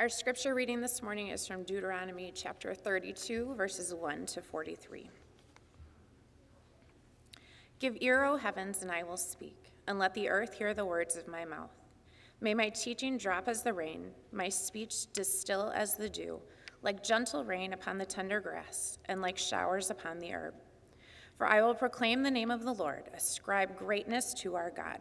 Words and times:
Our 0.00 0.08
scripture 0.08 0.56
reading 0.56 0.80
this 0.80 1.04
morning 1.04 1.28
is 1.28 1.46
from 1.46 1.62
Deuteronomy 1.62 2.32
chapter 2.34 2.74
32, 2.74 3.54
verses 3.54 3.94
1 3.94 4.26
to 4.26 4.42
43. 4.42 5.08
Give 7.78 7.96
ear, 8.00 8.24
O 8.24 8.36
heavens, 8.36 8.82
and 8.82 8.90
I 8.90 9.04
will 9.04 9.16
speak, 9.16 9.70
and 9.86 9.96
let 9.96 10.12
the 10.12 10.28
earth 10.28 10.54
hear 10.54 10.74
the 10.74 10.84
words 10.84 11.14
of 11.14 11.28
my 11.28 11.44
mouth. 11.44 11.70
May 12.40 12.54
my 12.54 12.70
teaching 12.70 13.16
drop 13.16 13.46
as 13.46 13.62
the 13.62 13.72
rain, 13.72 14.10
my 14.32 14.48
speech 14.48 15.12
distill 15.12 15.70
as 15.72 15.94
the 15.94 16.08
dew, 16.08 16.40
like 16.82 17.04
gentle 17.04 17.44
rain 17.44 17.72
upon 17.72 17.96
the 17.96 18.04
tender 18.04 18.40
grass, 18.40 18.98
and 19.04 19.22
like 19.22 19.38
showers 19.38 19.90
upon 19.90 20.18
the 20.18 20.34
herb. 20.34 20.54
For 21.38 21.46
I 21.46 21.62
will 21.62 21.74
proclaim 21.74 22.24
the 22.24 22.32
name 22.32 22.50
of 22.50 22.64
the 22.64 22.74
Lord, 22.74 23.10
ascribe 23.14 23.78
greatness 23.78 24.34
to 24.38 24.56
our 24.56 24.70
God. 24.70 24.98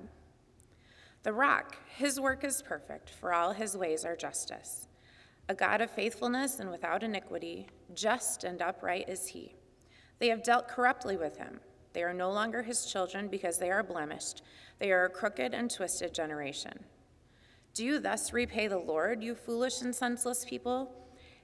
The 1.23 1.33
rock, 1.33 1.77
his 1.95 2.19
work 2.19 2.43
is 2.43 2.61
perfect, 2.61 3.09
for 3.09 3.33
all 3.33 3.53
his 3.53 3.77
ways 3.77 4.03
are 4.03 4.15
justice. 4.15 4.87
A 5.47 5.55
God 5.55 5.79
of 5.79 5.89
faithfulness 5.89 6.59
and 6.59 6.69
without 6.69 7.01
iniquity, 7.01 7.67
just 7.93 8.43
and 8.43 8.61
upright 8.61 9.07
is 9.07 9.27
he. 9.27 9.55
They 10.19 10.27
have 10.27 10.43
dealt 10.43 10.67
corruptly 10.67 11.15
with 11.15 11.37
him. 11.37 11.61
They 11.93 12.03
are 12.03 12.13
no 12.13 12.29
longer 12.29 12.61
his 12.61 12.85
children 12.85 13.29
because 13.29 13.57
they 13.57 13.71
are 13.71 13.83
blemished. 13.83 14.41
They 14.79 14.91
are 14.91 15.05
a 15.05 15.09
crooked 15.09 15.53
and 15.53 15.71
twisted 15.71 16.13
generation. 16.13 16.83
Do 17.73 17.85
you 17.85 17.99
thus 17.99 18.33
repay 18.33 18.67
the 18.67 18.77
Lord, 18.77 19.23
you 19.23 19.33
foolish 19.33 19.81
and 19.81 19.95
senseless 19.95 20.43
people? 20.43 20.93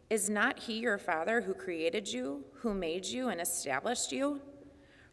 Is 0.10 0.30
not 0.30 0.60
he 0.60 0.80
your 0.80 0.98
father 0.98 1.42
who 1.42 1.54
created 1.54 2.12
you, 2.12 2.44
who 2.56 2.74
made 2.74 3.06
you 3.06 3.30
and 3.30 3.40
established 3.40 4.12
you? 4.12 4.42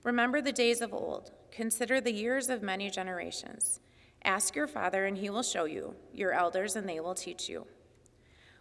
Remember 0.03 0.41
the 0.41 0.53
days 0.53 0.81
of 0.81 0.93
old. 0.93 1.31
Consider 1.53 2.01
the 2.01 2.13
years 2.13 2.49
of 2.49 2.63
many 2.63 2.91
generations. 2.91 3.81
Ask 4.27 4.57
your 4.57 4.67
father, 4.67 5.07
and 5.07 5.17
he 5.17 5.31
will 5.31 5.45
show 5.45 5.65
you, 5.65 5.95
your 6.13 6.33
elders, 6.33 6.75
and 6.75 6.89
they 6.89 6.99
will 6.99 7.15
teach 7.15 7.49
you. 7.49 7.67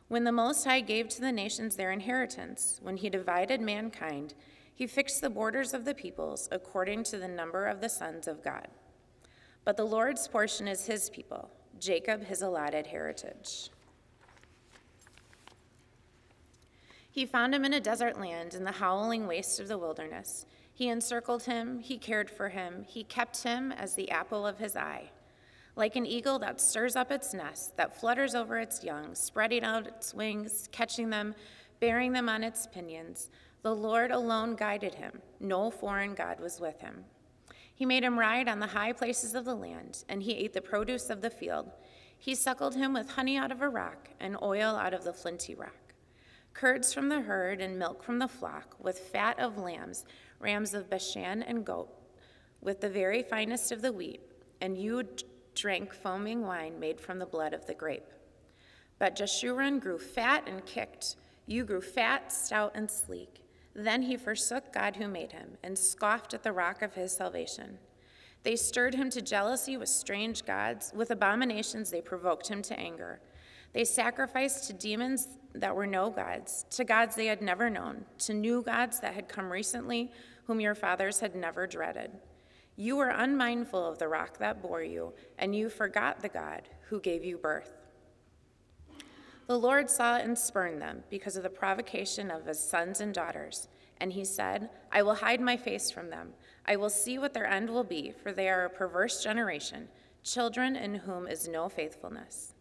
When 0.08 0.24
the 0.24 0.32
Most 0.32 0.64
High 0.64 0.82
gave 0.82 1.10
to 1.10 1.22
the 1.22 1.32
nations 1.32 1.76
their 1.76 1.92
inheritance, 1.92 2.80
when 2.84 2.98
he 2.98 3.10
divided 3.10 3.60
mankind, 3.60 4.36
he 4.76 4.86
fixed 4.86 5.22
the 5.22 5.30
borders 5.32 5.74
of 5.74 5.84
the 5.84 5.96
peoples 5.96 6.48
according 6.52 7.04
to 7.06 7.18
the 7.18 7.28
number 7.28 7.66
of 7.66 7.82
the 7.82 7.90
sons 7.90 8.28
of 8.28 8.44
God. 8.44 8.68
But 9.64 9.76
the 9.76 9.86
Lord's 9.86 10.28
portion 10.28 10.68
is 10.68 10.86
his 10.86 11.10
people, 11.10 11.50
Jacob 11.80 12.26
his 12.26 12.44
allotted 12.44 12.86
heritage. 12.86 13.72
He 17.10 17.26
found 17.26 17.56
him 17.56 17.66
in 17.66 17.74
a 17.74 17.80
desert 17.80 18.20
land, 18.20 18.54
in 18.54 18.66
the 18.66 18.74
howling 18.74 19.26
waste 19.26 19.60
of 19.60 19.68
the 19.68 19.80
wilderness. 19.80 20.46
He 20.74 20.90
encircled 20.90 21.44
him, 21.44 21.80
he 21.80 21.98
cared 21.98 22.30
for 22.30 22.50
him, 22.50 22.86
he 22.88 23.04
kept 23.04 23.42
him 23.42 23.72
as 23.72 23.96
the 23.96 24.12
apple 24.12 24.46
of 24.46 24.60
his 24.60 24.76
eye. 24.76 25.10
Like 25.76 25.96
an 25.96 26.06
eagle 26.06 26.40
that 26.40 26.62
stirs 26.62 26.96
up 26.96 27.12
its 27.12 27.34
nest, 27.34 27.76
that 27.78 28.00
flutters 28.00 28.34
over 28.34 28.58
its 28.58 28.84
young, 28.84 29.14
spreading 29.14 29.64
out 29.64 29.88
its 29.88 30.14
wings, 30.14 30.70
catching 30.72 31.10
them, 31.10 31.36
bearing 31.80 32.14
them 32.14 32.30
on 32.30 32.44
its 32.44 32.68
pinions, 32.68 33.30
the 33.62 33.76
Lord 33.76 34.12
alone 34.12 34.56
guided 34.56 34.96
him. 34.96 35.22
No 35.40 35.72
foreign 35.72 36.14
God 36.14 36.40
was 36.40 36.60
with 36.60 36.80
him. 36.80 37.04
He 37.74 37.86
made 37.86 38.04
him 38.04 38.18
ride 38.18 38.48
on 38.48 38.60
the 38.60 38.68
high 38.68 38.94
places 38.94 39.36
of 39.36 39.44
the 39.44 39.56
land, 39.56 40.06
and 40.08 40.24
he 40.24 40.34
ate 40.34 40.54
the 40.54 40.62
produce 40.62 41.10
of 41.10 41.22
the 41.22 41.30
field. 41.30 41.72
He 42.18 42.36
suckled 42.36 42.76
him 42.76 42.94
with 42.94 43.10
honey 43.10 43.38
out 43.38 43.52
of 43.52 43.62
a 43.62 43.68
rock 43.68 44.10
and 44.20 44.38
oil 44.42 44.76
out 44.76 44.94
of 44.94 45.04
the 45.04 45.12
flinty 45.12 45.56
rock. 45.56 45.94
Curds 46.54 46.94
from 46.94 47.10
the 47.10 47.22
herd 47.22 47.60
and 47.60 47.78
milk 47.78 48.02
from 48.02 48.20
the 48.20 48.30
flock, 48.30 48.76
with 48.80 48.98
fat 48.98 49.38
of 49.40 49.58
lambs, 49.58 50.06
rams 50.40 50.74
of 50.74 50.90
Bashan 50.90 51.44
and 51.44 51.66
goat, 51.66 51.90
with 52.62 52.80
the 52.80 52.90
very 52.90 53.22
finest 53.24 53.74
of 53.74 53.82
the 53.82 53.92
wheat, 53.92 54.22
and 54.62 54.78
you 54.78 55.04
drank 55.56 55.94
foaming 55.94 56.42
wine 56.46 56.80
made 56.80 57.00
from 57.00 57.20
the 57.20 57.26
blood 57.26 57.54
of 57.54 57.66
the 57.66 57.74
grape. 57.74 58.12
But 59.00 59.16
Jeshurun 59.16 59.80
grew 59.80 59.98
fat 59.98 60.48
and 60.48 60.66
kicked. 60.66 61.16
You 61.48 61.64
grew 61.64 61.82
fat, 61.82 62.32
stout, 62.32 62.74
and 62.76 62.90
sleek. 62.90 63.42
Then 63.74 64.04
he 64.04 64.16
forsook 64.16 64.72
God 64.72 64.96
who 64.96 65.08
made 65.08 65.32
him 65.34 65.58
and 65.64 65.78
scoffed 65.78 66.34
at 66.34 66.44
the 66.44 66.54
rock 66.54 66.82
of 66.82 66.94
his 66.94 67.16
salvation. 67.16 67.78
They 68.44 68.56
stirred 68.56 68.94
him 68.94 69.10
to 69.10 69.22
jealousy 69.22 69.76
with 69.76 69.90
strange 69.90 70.46
gods. 70.46 70.92
With 70.96 71.12
abominations, 71.12 71.90
they 71.90 72.02
provoked 72.02 72.48
him 72.48 72.62
to 72.64 72.80
anger. 72.80 73.20
They 73.74 73.84
sacrificed 73.84 74.68
to 74.68 74.74
demons 74.74 75.28
that 75.54 75.76
were 75.76 75.88
no 75.88 76.10
gods, 76.10 76.66
to 76.72 76.84
gods 76.84 77.16
they 77.16 77.26
had 77.26 77.42
never 77.42 77.70
known, 77.70 78.06
to 78.20 78.34
new 78.34 78.62
gods 78.62 79.00
that 79.02 79.16
had 79.16 79.28
come 79.28 79.52
recently, 79.52 80.12
whom 80.46 80.62
your 80.62 80.76
fathers 80.76 81.20
had 81.20 81.36
never 81.36 81.68
dreaded. 81.68 82.12
You 82.78 82.98
were 82.98 83.10
unmindful 83.10 83.86
of 83.86 84.00
the 84.00 84.08
rock 84.08 84.38
that 84.40 84.62
bore 84.62 84.84
you, 84.84 85.14
and 85.38 85.56
you 85.56 85.70
forgot 85.70 86.22
the 86.22 86.30
God 86.30 86.64
who 86.90 87.00
gave 87.00 87.24
you 87.24 87.38
birth. 87.38 87.72
The 89.48 89.58
Lord 89.58 89.90
saw 89.90 90.18
and 90.18 90.38
spurned 90.38 90.82
them 90.82 91.04
because 91.10 91.38
of 91.38 91.44
the 91.44 91.50
provocation 91.50 92.32
of 92.32 92.46
his 92.46 92.60
sons 92.60 93.00
and 93.00 93.14
daughters. 93.14 93.68
And 94.02 94.12
he 94.12 94.26
said, 94.26 94.70
I 94.92 95.04
will 95.04 95.16
hide 95.16 95.40
my 95.40 95.56
face 95.56 95.90
from 95.90 96.10
them. 96.10 96.34
I 96.66 96.76
will 96.76 96.90
see 96.90 97.18
what 97.18 97.34
their 97.34 97.46
end 97.46 97.70
will 97.70 97.84
be, 97.84 98.12
for 98.12 98.34
they 98.34 98.50
are 98.50 98.66
a 98.66 98.70
perverse 98.70 99.24
generation, 99.24 99.88
children 100.24 100.76
in 100.76 100.96
whom 100.96 101.28
is 101.28 101.48
no 101.48 101.70
faithfulness. 101.70 102.56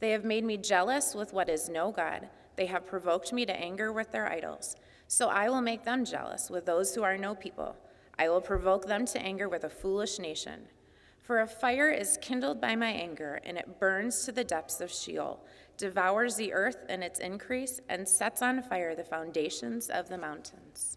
They 0.00 0.10
have 0.10 0.24
made 0.24 0.44
me 0.44 0.56
jealous 0.56 1.14
with 1.14 1.32
what 1.32 1.48
is 1.48 1.68
no 1.68 1.90
God. 1.90 2.28
They 2.54 2.66
have 2.66 2.86
provoked 2.86 3.32
me 3.32 3.44
to 3.46 3.58
anger 3.58 3.92
with 3.92 4.12
their 4.12 4.30
idols. 4.30 4.76
So 5.08 5.28
I 5.28 5.48
will 5.48 5.62
make 5.62 5.84
them 5.84 6.04
jealous 6.04 6.50
with 6.50 6.66
those 6.66 6.94
who 6.94 7.02
are 7.02 7.16
no 7.16 7.34
people 7.34 7.74
I 8.18 8.28
will 8.28 8.40
provoke 8.40 8.86
them 8.86 9.06
to 9.06 9.22
anger 9.22 9.48
with 9.48 9.64
a 9.64 9.70
foolish 9.70 10.18
nation. 10.18 10.68
For 11.20 11.40
a 11.40 11.46
fire 11.46 11.90
is 11.90 12.18
kindled 12.20 12.60
by 12.60 12.74
my 12.74 12.88
anger, 12.88 13.40
and 13.44 13.58
it 13.58 13.78
burns 13.78 14.24
to 14.24 14.32
the 14.32 14.44
depths 14.44 14.80
of 14.80 14.90
Sheol, 14.90 15.44
devours 15.76 16.36
the 16.36 16.52
earth 16.52 16.86
and 16.88 17.04
its 17.04 17.20
increase, 17.20 17.80
and 17.88 18.08
sets 18.08 18.40
on 18.40 18.62
fire 18.62 18.94
the 18.94 19.04
foundations 19.04 19.90
of 19.90 20.08
the 20.08 20.16
mountains. 20.16 20.96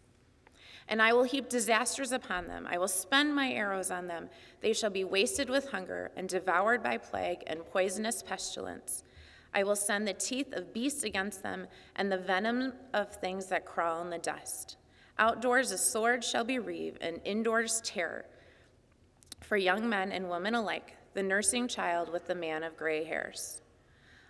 And 0.87 1.01
I 1.01 1.13
will 1.13 1.23
heap 1.23 1.49
disasters 1.49 2.11
upon 2.11 2.47
them. 2.47 2.65
I 2.69 2.77
will 2.77 2.87
spend 2.87 3.35
my 3.35 3.51
arrows 3.51 3.91
on 3.91 4.07
them. 4.07 4.29
They 4.61 4.73
shall 4.73 4.89
be 4.89 5.03
wasted 5.03 5.49
with 5.49 5.69
hunger, 5.69 6.11
and 6.15 6.27
devoured 6.27 6.81
by 6.81 6.97
plague 6.97 7.43
and 7.45 7.65
poisonous 7.65 8.23
pestilence. 8.23 9.03
I 9.53 9.63
will 9.63 9.75
send 9.75 10.07
the 10.07 10.13
teeth 10.13 10.53
of 10.53 10.73
beasts 10.73 11.03
against 11.03 11.43
them, 11.43 11.67
and 11.95 12.11
the 12.11 12.17
venom 12.17 12.73
of 12.93 13.13
things 13.13 13.47
that 13.47 13.65
crawl 13.65 14.01
in 14.01 14.09
the 14.09 14.17
dust. 14.17 14.77
Outdoors 15.21 15.71
a 15.71 15.77
sword 15.77 16.23
shall 16.23 16.43
be 16.43 16.57
reaved, 16.57 16.97
and 16.99 17.21
indoors 17.23 17.79
terror. 17.85 18.25
For 19.41 19.55
young 19.55 19.87
men 19.87 20.11
and 20.11 20.31
women 20.31 20.55
alike, 20.55 20.97
the 21.13 21.21
nursing 21.21 21.67
child 21.67 22.11
with 22.11 22.25
the 22.25 22.33
man 22.33 22.63
of 22.63 22.75
gray 22.75 23.03
hairs. 23.03 23.61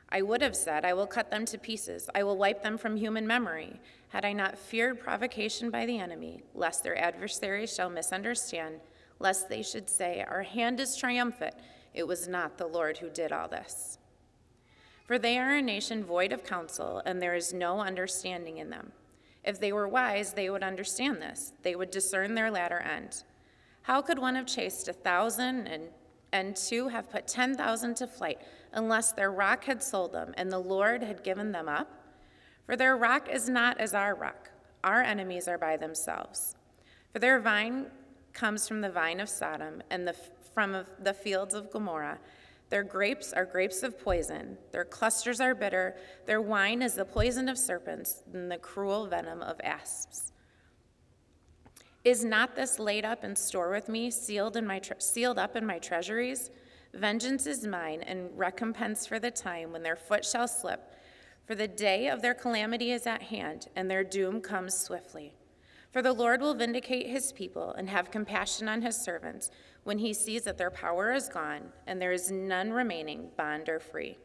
I 0.10 0.22
would 0.22 0.42
have 0.42 0.54
said, 0.54 0.84
I 0.84 0.94
will 0.94 1.08
cut 1.08 1.32
them 1.32 1.46
to 1.46 1.58
pieces, 1.58 2.10
I 2.14 2.24
will 2.24 2.36
wipe 2.36 2.62
them 2.62 2.78
from 2.78 2.98
human 2.98 3.26
memory, 3.26 3.80
had 4.10 4.26
I 4.26 4.34
not 4.34 4.58
feared 4.58 5.00
provocation 5.00 5.70
by 5.70 5.86
the 5.86 5.98
enemy, 5.98 6.44
lest 6.54 6.84
their 6.84 6.98
adversaries 6.98 7.74
shall 7.74 7.90
misunderstand, 7.90 8.82
lest 9.18 9.48
they 9.48 9.64
should 9.64 9.90
say, 9.90 10.26
Our 10.28 10.44
hand 10.44 10.82
is 10.82 10.98
triumphant. 10.98 11.56
It 11.94 12.06
was 12.06 12.28
not 12.28 12.58
the 12.58 12.68
Lord 12.68 12.98
who 12.98 13.10
did 13.10 13.32
all 13.32 13.48
this. 13.48 13.98
For 15.06 15.18
they 15.18 15.38
are 15.38 15.56
a 15.56 15.62
nation 15.62 16.04
void 16.04 16.34
of 16.34 16.44
counsel, 16.44 17.02
and 17.06 17.22
there 17.22 17.36
is 17.36 17.54
no 17.54 17.80
understanding 17.80 18.58
in 18.58 18.70
them. 18.70 18.92
If 19.44 19.60
they 19.60 19.74
were 19.74 19.88
wise, 19.88 20.34
they 20.34 20.50
would 20.50 20.64
understand 20.64 21.22
this. 21.22 21.54
They 21.64 21.76
would 21.76 21.92
discern 21.92 22.36
their 22.36 22.52
latter 22.52 22.80
end. 22.80 23.24
How 23.84 24.02
could 24.02 24.20
one 24.20 24.36
have 24.36 24.46
chased 24.46 24.88
a 24.88 24.94
thousand 24.94 25.68
and, 25.68 25.90
and 26.32 26.56
two 26.56 26.90
have 26.90 27.10
put 27.10 27.28
10,000 27.28 27.96
to 27.96 28.08
flight 28.08 28.40
unless 28.72 29.12
their 29.12 29.32
rock 29.32 29.64
had 29.66 29.82
sold 29.82 30.14
them 30.14 30.34
and 30.38 30.52
the 30.52 30.60
Lord 30.60 31.02
had 31.02 31.24
given 31.24 31.52
them 31.52 31.68
up? 31.68 31.90
For 32.66 32.76
their 32.76 32.96
rock 32.96 33.28
is 33.30 33.50
not 33.50 33.80
as 33.80 33.94
our 33.94 34.16
rock. 34.16 34.52
Our 34.84 35.02
enemies 35.02 35.48
are 35.48 35.58
by 35.58 35.78
themselves. 35.78 36.56
For 37.12 37.20
their 37.20 37.40
vine 37.40 37.88
comes 38.34 38.68
from 38.68 38.82
the 38.82 38.90
vine 38.90 39.20
of 39.20 39.30
Sodom 39.30 39.82
and 39.90 40.08
the, 40.08 40.16
from 40.54 40.86
the 41.00 41.14
fields 41.14 41.54
of 41.54 41.72
Gomorrah. 41.72 42.20
Their 42.72 42.84
grapes 42.84 43.34
are 43.34 43.46
grapes 43.46 43.84
of 43.84 44.00
poison. 44.00 44.58
Their 44.72 44.86
clusters 44.86 45.42
are 45.42 45.54
bitter. 45.54 45.98
Their 46.26 46.40
wine 46.40 46.82
is 46.82 46.96
the 46.96 47.04
poison 47.04 47.50
of 47.50 47.58
serpents 47.58 48.24
and 48.34 48.50
the 48.50 48.58
cruel 48.58 49.08
venom 49.08 49.42
of 49.42 49.60
asps. 49.62 50.32
Is 52.06 52.24
not 52.24 52.56
this 52.56 52.80
laid 52.80 53.04
up 53.04 53.26
in 53.26 53.36
store 53.36 53.70
with 53.72 53.90
me, 53.90 54.10
sealed, 54.10 54.56
in 54.56 54.66
my 54.66 54.80
tre- 54.80 54.96
sealed 55.00 55.38
up 55.38 55.58
in 55.58 55.66
my 55.66 55.80
treasuries? 55.80 56.50
Vengeance 56.94 57.46
is 57.46 57.68
mine, 57.68 58.02
and 58.04 58.30
recompense 58.38 59.06
for 59.06 59.20
the 59.20 59.32
time 59.32 59.74
when 59.74 59.84
their 59.84 59.98
foot 59.98 60.24
shall 60.24 60.48
slip. 60.48 60.96
For 61.46 61.56
the 61.56 61.68
day 61.68 62.08
of 62.08 62.22
their 62.22 62.34
calamity 62.34 62.92
is 62.92 63.06
at 63.06 63.24
hand, 63.24 63.68
and 63.76 63.92
their 63.92 64.06
doom 64.06 64.40
comes 64.40 64.76
swiftly. 64.76 65.34
For 65.92 66.02
the 66.02 66.14
Lord 66.14 66.42
will 66.42 66.54
vindicate 66.54 67.08
his 67.08 67.34
people 67.34 67.74
and 67.74 67.90
have 67.90 68.12
compassion 68.12 68.70
on 68.70 68.82
his 68.82 68.96
servants 68.96 69.52
when 69.84 69.98
he 69.98 70.14
sees 70.14 70.44
that 70.44 70.58
their 70.58 70.72
power 70.72 71.12
is 71.12 71.28
gone 71.28 71.74
and 71.86 72.02
there 72.02 72.14
is 72.14 72.32
none 72.32 72.72
remaining, 72.72 73.30
bond 73.36 73.68
or 73.68 73.80
free. 73.80 74.18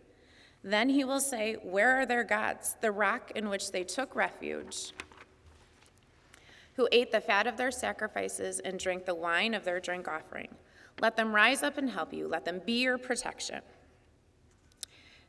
Then 0.63 0.89
he 0.89 1.05
will 1.05 1.21
say, 1.21 1.57
Where 1.63 2.01
are 2.01 2.07
their 2.07 2.25
gods, 2.25 2.77
the 2.81 2.93
rock 2.93 3.33
in 3.35 3.49
which 3.49 3.73
they 3.73 3.85
took 3.85 4.15
refuge, 4.15 4.93
who 6.75 6.89
ate 6.93 7.11
the 7.11 7.21
fat 7.21 7.47
of 7.47 7.57
their 7.57 7.71
sacrifices 7.71 8.61
and 8.61 8.79
drank 8.79 9.05
the 9.05 9.15
wine 9.15 9.55
of 9.55 9.65
their 9.65 9.81
drink 9.81 10.07
offering? 10.07 10.55
Let 11.01 11.17
them 11.17 11.35
rise 11.35 11.63
up 11.63 11.79
and 11.79 11.91
help 11.91 12.13
you, 12.13 12.29
let 12.29 12.45
them 12.45 12.61
be 12.65 12.83
your 12.83 12.99
protection. 12.99 13.61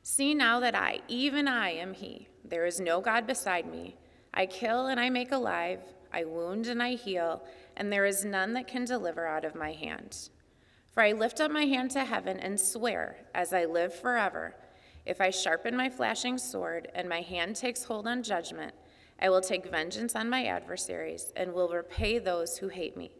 See 0.03 0.33
now 0.33 0.59
that 0.59 0.75
I, 0.75 1.01
even 1.07 1.47
I, 1.47 1.71
am 1.71 1.93
He. 1.93 2.27
There 2.45 2.65
is 2.65 2.79
no 2.79 3.01
God 3.01 3.27
beside 3.27 3.69
me. 3.69 3.97
I 4.33 4.45
kill 4.45 4.87
and 4.87 4.99
I 4.99 5.09
make 5.09 5.31
alive, 5.31 5.81
I 6.13 6.23
wound 6.23 6.67
and 6.67 6.81
I 6.81 6.91
heal, 6.95 7.43
and 7.75 7.91
there 7.91 8.05
is 8.05 8.25
none 8.25 8.53
that 8.53 8.67
can 8.67 8.85
deliver 8.85 9.25
out 9.25 9.45
of 9.45 9.55
my 9.55 9.73
hand. 9.73 10.29
For 10.93 11.03
I 11.03 11.11
lift 11.11 11.39
up 11.39 11.51
my 11.51 11.65
hand 11.65 11.91
to 11.91 12.05
heaven 12.05 12.39
and 12.39 12.59
swear, 12.59 13.17
as 13.35 13.53
I 13.53 13.65
live 13.65 13.93
forever, 13.93 14.55
if 15.05 15.21
I 15.21 15.29
sharpen 15.29 15.77
my 15.77 15.89
flashing 15.89 16.37
sword 16.37 16.89
and 16.93 17.07
my 17.07 17.21
hand 17.21 17.55
takes 17.55 17.85
hold 17.85 18.07
on 18.07 18.23
judgment, 18.23 18.73
I 19.19 19.29
will 19.29 19.41
take 19.41 19.71
vengeance 19.71 20.15
on 20.15 20.29
my 20.29 20.45
adversaries 20.45 21.31
and 21.35 21.53
will 21.53 21.69
repay 21.69 22.19
those 22.19 22.57
who 22.57 22.67
hate 22.67 22.97
me. 22.97 23.11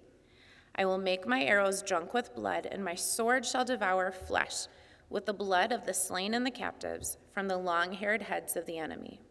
I 0.76 0.86
will 0.86 0.98
make 0.98 1.26
my 1.26 1.44
arrows 1.44 1.82
drunk 1.82 2.14
with 2.14 2.36
blood, 2.36 2.68
and 2.70 2.84
my 2.84 2.94
sword 2.94 3.46
shall 3.46 3.64
devour 3.64 4.12
flesh 4.12 4.68
with 5.10 5.26
the 5.26 5.34
blood 5.34 5.72
of 5.72 5.86
the 5.86 5.94
slain 5.94 6.34
and 6.34 6.46
the 6.46 6.52
captives 6.52 7.18
from 7.32 7.48
the 7.48 7.58
long 7.58 7.94
haired 7.94 8.24
heads 8.24 8.56
of 8.56 8.66
the 8.66 8.78
enemy. 8.78 9.22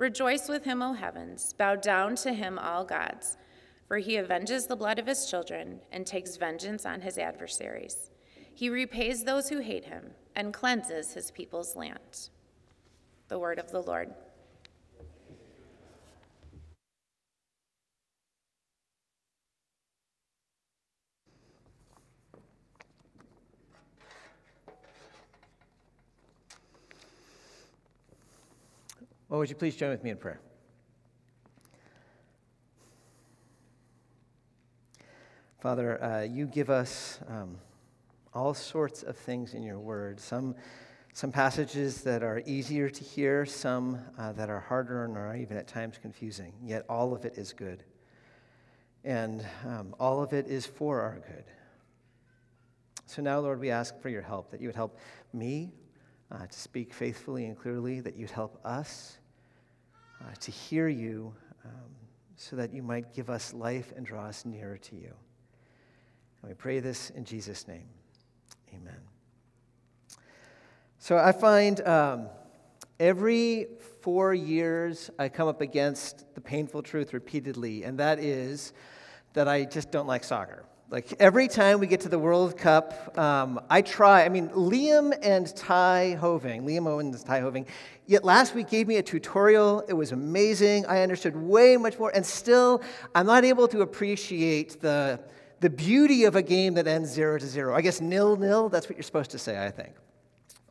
Rejoice 0.00 0.48
with 0.48 0.64
him, 0.64 0.80
O 0.80 0.94
heavens, 0.94 1.52
bow 1.52 1.76
down 1.76 2.16
to 2.16 2.32
him, 2.32 2.58
all 2.58 2.86
gods, 2.86 3.36
for 3.86 3.98
he 3.98 4.16
avenges 4.16 4.66
the 4.66 4.74
blood 4.74 4.98
of 4.98 5.06
his 5.06 5.26
children 5.26 5.82
and 5.92 6.06
takes 6.06 6.38
vengeance 6.38 6.86
on 6.86 7.02
his 7.02 7.18
adversaries. 7.18 8.10
He 8.54 8.70
repays 8.70 9.24
those 9.24 9.50
who 9.50 9.58
hate 9.58 9.84
him 9.84 10.12
and 10.34 10.54
cleanses 10.54 11.12
his 11.12 11.30
people's 11.30 11.76
land. 11.76 12.30
The 13.28 13.38
word 13.38 13.58
of 13.58 13.72
the 13.72 13.82
Lord. 13.82 14.14
Well, 29.30 29.38
would 29.38 29.48
you 29.48 29.54
please 29.54 29.76
join 29.76 29.90
with 29.90 30.02
me 30.02 30.10
in 30.10 30.16
prayer? 30.16 30.40
Father, 35.60 36.02
uh, 36.02 36.22
you 36.22 36.46
give 36.46 36.68
us 36.68 37.20
um, 37.28 37.56
all 38.34 38.54
sorts 38.54 39.04
of 39.04 39.16
things 39.16 39.54
in 39.54 39.62
your 39.62 39.78
word. 39.78 40.18
Some, 40.18 40.56
some 41.12 41.30
passages 41.30 42.02
that 42.02 42.24
are 42.24 42.42
easier 42.44 42.90
to 42.90 43.04
hear, 43.04 43.46
some 43.46 44.00
uh, 44.18 44.32
that 44.32 44.50
are 44.50 44.58
harder 44.58 45.04
and 45.04 45.16
are 45.16 45.36
even 45.36 45.56
at 45.56 45.68
times 45.68 45.96
confusing. 45.96 46.52
Yet 46.64 46.84
all 46.88 47.14
of 47.14 47.24
it 47.24 47.38
is 47.38 47.52
good. 47.52 47.84
And 49.04 49.46
um, 49.64 49.94
all 50.00 50.24
of 50.24 50.32
it 50.32 50.48
is 50.48 50.66
for 50.66 51.02
our 51.02 51.20
good. 51.24 51.44
So 53.06 53.22
now, 53.22 53.38
Lord, 53.38 53.60
we 53.60 53.70
ask 53.70 53.96
for 54.00 54.08
your 54.08 54.22
help, 54.22 54.50
that 54.50 54.60
you 54.60 54.66
would 54.66 54.74
help 54.74 54.98
me 55.32 55.70
uh, 56.32 56.46
to 56.46 56.58
speak 56.58 56.92
faithfully 56.92 57.44
and 57.44 57.56
clearly, 57.56 58.00
that 58.00 58.16
you'd 58.16 58.32
help 58.32 58.58
us 58.64 59.18
uh, 60.20 60.34
to 60.40 60.50
hear 60.50 60.88
you 60.88 61.34
um, 61.64 61.90
so 62.36 62.56
that 62.56 62.72
you 62.72 62.82
might 62.82 63.14
give 63.14 63.30
us 63.30 63.52
life 63.52 63.92
and 63.96 64.04
draw 64.04 64.26
us 64.26 64.44
nearer 64.44 64.78
to 64.78 64.96
you. 64.96 65.12
And 66.42 66.50
we 66.50 66.54
pray 66.54 66.80
this 66.80 67.10
in 67.10 67.24
Jesus' 67.24 67.66
name. 67.68 67.88
Amen. 68.74 69.00
So 70.98 71.16
I 71.16 71.32
find 71.32 71.80
um, 71.86 72.28
every 72.98 73.66
four 74.02 74.34
years 74.34 75.10
I 75.18 75.28
come 75.28 75.48
up 75.48 75.60
against 75.60 76.34
the 76.34 76.40
painful 76.40 76.82
truth 76.82 77.12
repeatedly, 77.12 77.84
and 77.84 77.98
that 77.98 78.18
is 78.18 78.72
that 79.32 79.48
I 79.48 79.64
just 79.64 79.90
don't 79.90 80.06
like 80.06 80.24
soccer. 80.24 80.64
Like 80.90 81.14
every 81.20 81.46
time 81.46 81.78
we 81.78 81.86
get 81.86 82.00
to 82.00 82.08
the 82.08 82.18
World 82.18 82.58
Cup, 82.58 83.16
um, 83.16 83.60
I 83.70 83.80
try. 83.80 84.24
I 84.24 84.28
mean, 84.28 84.48
Liam 84.48 85.16
and 85.22 85.54
Ty 85.54 86.18
Hoving, 86.20 86.64
Liam 86.64 86.88
Owens 86.88 87.14
and 87.14 87.24
Ty 87.24 87.42
Hoving, 87.42 87.66
yet 88.06 88.24
last 88.24 88.56
week 88.56 88.68
gave 88.68 88.88
me 88.88 88.96
a 88.96 89.02
tutorial. 89.02 89.84
It 89.86 89.92
was 89.92 90.10
amazing. 90.10 90.86
I 90.86 91.02
understood 91.02 91.36
way 91.36 91.76
much 91.76 91.96
more, 91.96 92.10
and 92.12 92.26
still, 92.26 92.82
I'm 93.14 93.26
not 93.26 93.44
able 93.44 93.68
to 93.68 93.82
appreciate 93.82 94.80
the, 94.80 95.20
the 95.60 95.70
beauty 95.70 96.24
of 96.24 96.34
a 96.34 96.42
game 96.42 96.74
that 96.74 96.88
ends 96.88 97.10
zero 97.10 97.38
to 97.38 97.46
zero. 97.46 97.72
I 97.76 97.82
guess 97.82 98.00
nil 98.00 98.34
nil, 98.34 98.68
that's 98.68 98.88
what 98.88 98.96
you're 98.96 99.04
supposed 99.04 99.30
to 99.30 99.38
say, 99.38 99.64
I 99.64 99.70
think. 99.70 99.94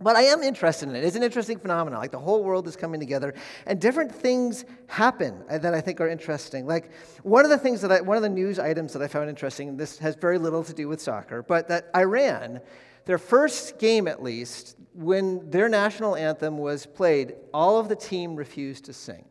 But 0.01 0.15
I 0.15 0.23
am 0.23 0.41
interested 0.41 0.89
in 0.89 0.95
it. 0.95 1.03
It's 1.03 1.15
an 1.15 1.23
interesting 1.23 1.59
phenomenon. 1.59 1.99
Like 1.99 2.11
the 2.11 2.19
whole 2.19 2.43
world 2.43 2.67
is 2.67 2.75
coming 2.75 2.99
together, 2.99 3.33
and 3.65 3.79
different 3.79 4.13
things 4.13 4.65
happen 4.87 5.43
uh, 5.49 5.57
that 5.57 5.73
I 5.73 5.81
think 5.81 5.99
are 5.99 6.07
interesting. 6.07 6.65
Like 6.65 6.91
one 7.23 7.43
of 7.43 7.51
the 7.51 7.57
things 7.57 7.81
that 7.81 7.91
I, 7.91 8.01
one 8.01 8.17
of 8.17 8.23
the 8.23 8.29
news 8.29 8.59
items 8.59 8.93
that 8.93 9.01
I 9.01 9.07
found 9.07 9.29
interesting, 9.29 9.77
this 9.77 9.97
has 9.99 10.15
very 10.15 10.37
little 10.37 10.63
to 10.63 10.73
do 10.73 10.87
with 10.87 11.01
soccer, 11.01 11.43
but 11.43 11.67
that 11.67 11.89
Iran, 11.95 12.61
their 13.05 13.17
first 13.17 13.79
game 13.79 14.07
at 14.07 14.23
least, 14.23 14.77
when 14.93 15.49
their 15.49 15.67
national 15.69 16.15
anthem 16.15 16.57
was 16.57 16.85
played, 16.85 17.35
all 17.53 17.79
of 17.79 17.89
the 17.89 17.95
team 17.95 18.35
refused 18.35 18.85
to 18.85 18.93
sing. 18.93 19.25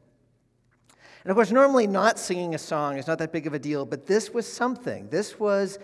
And 1.24 1.30
of 1.30 1.36
course, 1.36 1.50
normally 1.50 1.86
not 1.86 2.18
singing 2.18 2.54
a 2.54 2.58
song 2.58 2.96
is 2.96 3.06
not 3.06 3.18
that 3.18 3.32
big 3.32 3.46
of 3.46 3.52
a 3.52 3.58
deal, 3.58 3.84
but 3.84 4.06
this 4.06 4.30
was 4.30 4.50
something. 4.50 5.08
This 5.10 5.38
was 5.38 5.78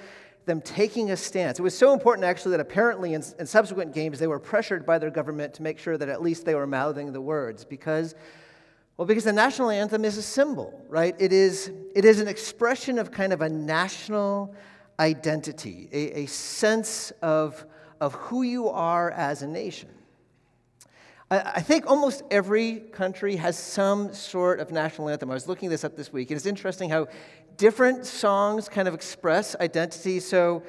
them 0.46 0.61
taking 0.61 1.11
a 1.11 1.17
stance. 1.17 1.58
It 1.58 1.62
was 1.62 1.76
so 1.76 1.93
important, 1.93 2.25
actually, 2.25 2.52
that 2.52 2.61
apparently 2.61 3.14
in, 3.14 3.25
in, 3.38 3.46
subsequent 3.46 3.94
games 3.94 4.19
they 4.19 4.26
were 4.26 4.38
pressured 4.38 4.85
by 4.85 4.99
their 4.99 5.11
government 5.11 5.55
to 5.55 5.62
make 5.62 5.79
sure 5.79 5.96
that 5.96 6.08
at 6.08 6.23
least 6.23 6.44
they 6.44 6.55
were 6.55 6.67
mouthing 6.67 7.12
the 7.12 7.20
words 7.20 7.64
because, 7.64 8.14
well, 8.96 9.06
because 9.06 9.25
the 9.25 9.32
national 9.32 9.70
anthem 9.70 10.05
is 10.05 10.19
a 10.19 10.23
symbol, 10.23 10.85
right? 10.88 11.14
It 11.19 11.32
is, 11.32 11.73
it 11.94 12.05
is 12.05 12.20
an 12.20 12.29
expression 12.29 12.99
of 12.99 13.11
kind 13.11 13.32
of 13.32 13.41
a 13.41 13.49
national 13.49 14.55
identity, 15.00 15.88
a, 15.93 16.20
a 16.20 16.26
sense 16.26 17.11
of, 17.23 17.64
of 18.00 18.12
who 18.14 18.43
you 18.43 18.69
are 18.69 19.11
as 19.11 19.43
a 19.43 19.46
nation. 19.46 19.88
I, 21.42 21.60
think 21.60 21.86
almost 21.86 22.22
every 22.31 22.81
country 22.81 23.36
has 23.36 23.58
some 23.58 24.12
sort 24.12 24.60
of 24.60 24.70
national 24.70 25.08
anthem. 25.08 25.31
I 25.31 25.34
was 25.34 25.48
looking 25.48 25.70
this 25.70 25.84
up 25.84 25.96
this 25.96 26.12
week, 26.12 26.31
and 26.31 26.36
it's 26.36 26.46
interesting 26.46 26.90
how 26.90 27.08
different 27.56 28.06
songs 28.06 28.69
kind 28.69 28.88
of 28.88 28.94
express 28.94 29.56
identity. 29.56 30.20
So, 30.20 30.62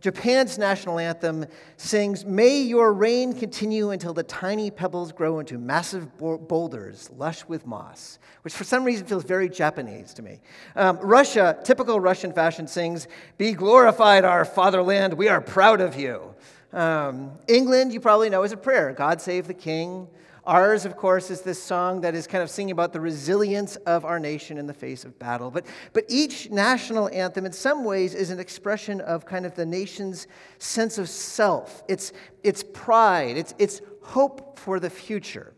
Japan's 0.00 0.58
national 0.58 0.98
anthem 0.98 1.46
sings, 1.76 2.24
May 2.26 2.60
your 2.60 2.92
reign 2.92 3.32
continue 3.32 3.90
until 3.90 4.12
the 4.12 4.24
tiny 4.24 4.68
pebbles 4.68 5.12
grow 5.12 5.38
into 5.38 5.58
massive 5.58 6.18
boulders, 6.18 7.08
lush 7.16 7.44
with 7.46 7.66
moss, 7.66 8.18
which 8.42 8.52
for 8.52 8.64
some 8.64 8.82
reason 8.82 9.06
feels 9.06 9.22
very 9.22 9.48
Japanese 9.48 10.12
to 10.14 10.22
me. 10.22 10.40
Um, 10.74 10.98
Russia, 11.00 11.56
typical 11.62 12.00
Russian 12.00 12.32
fashion, 12.32 12.66
sings, 12.66 13.06
Be 13.38 13.52
glorified, 13.52 14.24
our 14.24 14.44
fatherland, 14.44 15.14
we 15.14 15.28
are 15.28 15.40
proud 15.40 15.80
of 15.80 15.94
you. 15.94 16.34
Um, 16.72 17.32
England, 17.48 17.92
you 17.92 18.00
probably 18.00 18.30
know, 18.30 18.42
is 18.42 18.52
a 18.52 18.56
prayer 18.56 18.92
God 18.92 19.20
save 19.20 19.46
the 19.46 19.54
king. 19.54 20.08
Ours, 20.44 20.84
of 20.84 20.96
course, 20.96 21.30
is 21.30 21.42
this 21.42 21.62
song 21.62 22.00
that 22.00 22.16
is 22.16 22.26
kind 22.26 22.42
of 22.42 22.50
singing 22.50 22.72
about 22.72 22.92
the 22.92 23.00
resilience 23.00 23.76
of 23.76 24.04
our 24.04 24.18
nation 24.18 24.58
in 24.58 24.66
the 24.66 24.74
face 24.74 25.04
of 25.04 25.16
battle. 25.16 25.52
But, 25.52 25.66
but 25.92 26.04
each 26.08 26.50
national 26.50 27.08
anthem, 27.10 27.46
in 27.46 27.52
some 27.52 27.84
ways, 27.84 28.12
is 28.14 28.30
an 28.30 28.40
expression 28.40 29.00
of 29.02 29.24
kind 29.24 29.46
of 29.46 29.54
the 29.54 29.64
nation's 29.64 30.26
sense 30.58 30.98
of 30.98 31.08
self, 31.08 31.84
its, 31.86 32.12
its 32.42 32.64
pride, 32.64 33.36
its, 33.36 33.54
its 33.58 33.82
hope 34.02 34.58
for 34.58 34.80
the 34.80 34.90
future. 34.90 35.54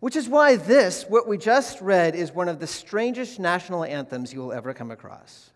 Which 0.00 0.16
is 0.16 0.28
why 0.28 0.56
this, 0.56 1.04
what 1.08 1.26
we 1.26 1.38
just 1.38 1.80
read, 1.80 2.14
is 2.14 2.30
one 2.30 2.50
of 2.50 2.60
the 2.60 2.66
strangest 2.66 3.40
national 3.40 3.84
anthems 3.84 4.34
you 4.34 4.40
will 4.40 4.52
ever 4.52 4.74
come 4.74 4.90
across. 4.90 5.50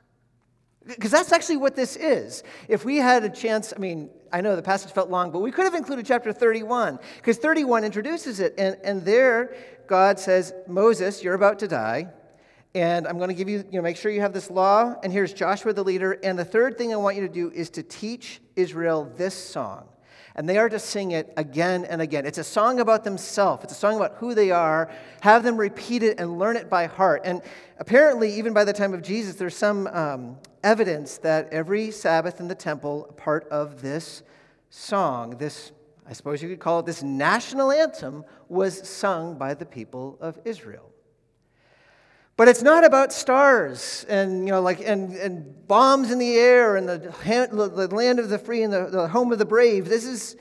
Because 0.88 1.10
that's 1.10 1.32
actually 1.32 1.58
what 1.58 1.76
this 1.76 1.96
is. 1.96 2.42
If 2.66 2.84
we 2.84 2.96
had 2.96 3.22
a 3.22 3.28
chance, 3.28 3.72
I 3.76 3.78
mean, 3.78 4.10
I 4.32 4.40
know 4.40 4.56
the 4.56 4.62
passage 4.62 4.90
felt 4.92 5.10
long, 5.10 5.30
but 5.30 5.40
we 5.40 5.50
could 5.50 5.64
have 5.64 5.74
included 5.74 6.06
chapter 6.06 6.32
31, 6.32 6.98
because 7.16 7.36
31 7.36 7.84
introduces 7.84 8.40
it. 8.40 8.54
And, 8.58 8.76
and 8.82 9.04
there, 9.04 9.54
God 9.86 10.18
says, 10.18 10.54
Moses, 10.66 11.22
you're 11.22 11.34
about 11.34 11.58
to 11.60 11.68
die, 11.68 12.08
and 12.74 13.06
I'm 13.06 13.18
going 13.18 13.28
to 13.28 13.34
give 13.34 13.48
you, 13.48 13.58
you 13.70 13.78
know, 13.78 13.82
make 13.82 13.96
sure 13.96 14.10
you 14.10 14.20
have 14.20 14.32
this 14.32 14.50
law, 14.50 14.94
and 15.02 15.12
here's 15.12 15.32
Joshua 15.32 15.72
the 15.72 15.84
leader. 15.84 16.12
And 16.22 16.38
the 16.38 16.44
third 16.44 16.78
thing 16.78 16.92
I 16.92 16.96
want 16.96 17.16
you 17.16 17.22
to 17.22 17.32
do 17.32 17.50
is 17.50 17.70
to 17.70 17.82
teach 17.82 18.40
Israel 18.56 19.12
this 19.16 19.34
song 19.34 19.88
and 20.34 20.48
they 20.48 20.58
are 20.58 20.68
to 20.68 20.78
sing 20.78 21.12
it 21.12 21.32
again 21.36 21.84
and 21.84 22.00
again. 22.00 22.26
It's 22.26 22.38
a 22.38 22.44
song 22.44 22.80
about 22.80 23.04
themselves, 23.04 23.64
it's 23.64 23.72
a 23.72 23.76
song 23.76 23.96
about 23.96 24.14
who 24.16 24.34
they 24.34 24.50
are. 24.50 24.90
Have 25.20 25.42
them 25.42 25.56
repeat 25.56 26.02
it 26.02 26.20
and 26.20 26.38
learn 26.38 26.56
it 26.56 26.70
by 26.70 26.86
heart. 26.86 27.22
And 27.24 27.42
apparently, 27.78 28.32
even 28.34 28.52
by 28.52 28.64
the 28.64 28.72
time 28.72 28.94
of 28.94 29.02
Jesus, 29.02 29.36
there's 29.36 29.56
some 29.56 29.86
um, 29.88 30.38
evidence 30.62 31.18
that 31.18 31.52
every 31.52 31.90
Sabbath 31.90 32.40
in 32.40 32.48
the 32.48 32.54
temple, 32.54 33.14
part 33.16 33.48
of 33.48 33.82
this 33.82 34.22
song, 34.70 35.36
this 35.38 35.72
I 36.08 36.14
suppose 36.14 36.42
you 36.42 36.48
could 36.48 36.60
call 36.60 36.80
it 36.80 36.86
this 36.86 37.02
national 37.02 37.70
anthem, 37.70 38.24
was 38.48 38.88
sung 38.88 39.36
by 39.36 39.52
the 39.52 39.66
people 39.66 40.16
of 40.22 40.38
Israel. 40.46 40.90
But 42.38 42.46
it's 42.46 42.62
not 42.62 42.84
about 42.84 43.12
stars 43.12 44.06
and, 44.08 44.46
you 44.46 44.52
know, 44.52 44.62
like, 44.62 44.78
and, 44.78 45.12
and 45.16 45.66
bombs 45.66 46.12
in 46.12 46.20
the 46.20 46.36
air 46.36 46.76
and 46.76 46.88
the, 46.88 46.98
the 46.98 47.88
land 47.92 48.20
of 48.20 48.28
the 48.28 48.38
free 48.38 48.62
and 48.62 48.72
the, 48.72 48.86
the 48.86 49.08
home 49.08 49.32
of 49.32 49.40
the 49.40 49.44
brave. 49.44 49.88
This 49.88 50.04
is, 50.04 50.36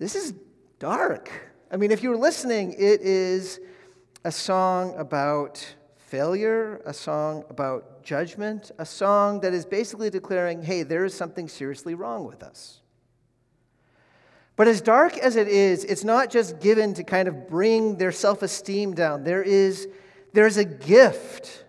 this 0.00 0.16
is 0.16 0.34
dark. 0.80 1.30
I 1.70 1.76
mean, 1.76 1.92
if 1.92 2.02
you're 2.02 2.16
listening, 2.16 2.72
it 2.72 3.00
is 3.00 3.60
a 4.24 4.32
song 4.32 4.92
about 4.98 5.64
failure, 5.98 6.82
a 6.84 6.92
song 6.92 7.44
about 7.48 8.02
judgment, 8.02 8.72
a 8.78 8.84
song 8.84 9.38
that 9.42 9.54
is 9.54 9.64
basically 9.64 10.10
declaring, 10.10 10.64
hey, 10.64 10.82
there 10.82 11.04
is 11.04 11.14
something 11.14 11.46
seriously 11.46 11.94
wrong 11.94 12.24
with 12.26 12.42
us. 12.42 12.80
But 14.56 14.66
as 14.66 14.80
dark 14.80 15.16
as 15.18 15.36
it 15.36 15.46
is, 15.46 15.84
it's 15.84 16.02
not 16.02 16.28
just 16.28 16.58
given 16.58 16.92
to 16.94 17.04
kind 17.04 17.28
of 17.28 17.48
bring 17.48 17.98
their 17.98 18.10
self 18.10 18.42
esteem 18.42 18.94
down. 18.94 19.22
There 19.22 19.44
is 19.44 19.86
there's 20.34 20.56
a 20.56 20.64
gift 20.64 21.64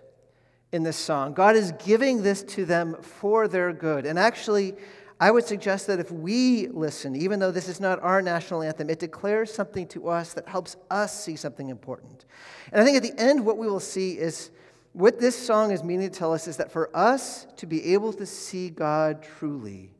in 0.71 0.81
this 0.81 0.97
song. 0.97 1.33
God 1.33 1.55
is 1.55 1.71
giving 1.85 2.23
this 2.23 2.41
to 2.43 2.65
them 2.65 2.95
for 2.99 3.47
their 3.47 3.71
good. 3.71 4.07
And 4.07 4.17
actually, 4.17 4.73
I 5.19 5.29
would 5.29 5.45
suggest 5.45 5.85
that 5.87 5.99
if 5.99 6.11
we 6.11 6.67
listen, 6.67 7.15
even 7.15 7.39
though 7.39 7.51
this 7.51 7.69
is 7.69 7.79
not 7.79 8.01
our 8.01 8.23
national 8.23 8.63
anthem, 8.63 8.89
it 8.89 8.97
declares 8.97 9.53
something 9.53 9.87
to 9.89 10.09
us 10.09 10.33
that 10.33 10.47
helps 10.47 10.77
us 10.89 11.23
see 11.23 11.35
something 11.35 11.69
important. 11.69 12.25
And 12.71 12.81
I 12.81 12.83
think 12.83 12.97
at 12.97 13.03
the 13.03 13.13
end, 13.21 13.45
what 13.45 13.59
we 13.59 13.67
will 13.67 13.79
see 13.79 14.17
is 14.17 14.49
what 14.93 15.19
this 15.19 15.37
song 15.37 15.69
is 15.69 15.83
meaning 15.83 16.09
to 16.09 16.17
tell 16.17 16.33
us 16.33 16.47
is 16.47 16.57
that 16.57 16.71
for 16.71 16.89
us 16.97 17.45
to 17.57 17.67
be 17.67 17.93
able 17.93 18.13
to 18.13 18.25
see 18.25 18.71
God 18.71 19.21
truly, 19.21 19.93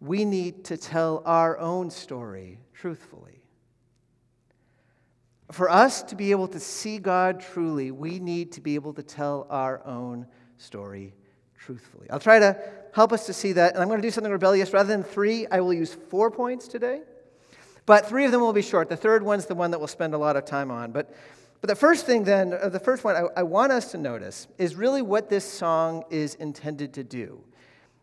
we 0.00 0.24
need 0.24 0.64
to 0.64 0.76
tell 0.76 1.22
our 1.24 1.56
own 1.56 1.88
story 1.88 2.58
truthfully. 2.74 3.41
For 5.50 5.68
us 5.68 6.02
to 6.04 6.16
be 6.16 6.30
able 6.30 6.48
to 6.48 6.60
see 6.60 6.98
God 6.98 7.40
truly, 7.40 7.90
we 7.90 8.18
need 8.18 8.52
to 8.52 8.60
be 8.60 8.74
able 8.74 8.94
to 8.94 9.02
tell 9.02 9.46
our 9.50 9.84
own 9.86 10.26
story 10.56 11.14
truthfully. 11.58 12.08
I'll 12.10 12.20
try 12.20 12.38
to 12.38 12.56
help 12.94 13.12
us 13.12 13.26
to 13.26 13.32
see 13.32 13.52
that, 13.52 13.74
and 13.74 13.82
I'm 13.82 13.88
going 13.88 14.00
to 14.00 14.06
do 14.06 14.10
something 14.10 14.32
rebellious. 14.32 14.72
Rather 14.72 14.88
than 14.88 15.02
three, 15.02 15.46
I 15.50 15.60
will 15.60 15.74
use 15.74 15.94
four 15.94 16.30
points 16.30 16.68
today. 16.68 17.02
But 17.84 18.06
three 18.06 18.24
of 18.24 18.32
them 18.32 18.40
will 18.40 18.52
be 18.52 18.62
short. 18.62 18.88
The 18.88 18.96
third 18.96 19.22
one's 19.22 19.46
the 19.46 19.54
one 19.54 19.72
that 19.72 19.78
we'll 19.78 19.88
spend 19.88 20.14
a 20.14 20.18
lot 20.18 20.36
of 20.36 20.44
time 20.44 20.70
on. 20.70 20.92
But, 20.92 21.14
but 21.60 21.68
the 21.68 21.76
first 21.76 22.06
thing, 22.06 22.24
then, 22.24 22.50
the 22.50 22.80
first 22.80 23.04
one 23.04 23.16
I, 23.16 23.26
I 23.36 23.42
want 23.42 23.72
us 23.72 23.90
to 23.92 23.98
notice 23.98 24.46
is 24.58 24.76
really 24.76 25.02
what 25.02 25.28
this 25.28 25.44
song 25.44 26.04
is 26.10 26.34
intended 26.36 26.94
to 26.94 27.04
do. 27.04 27.42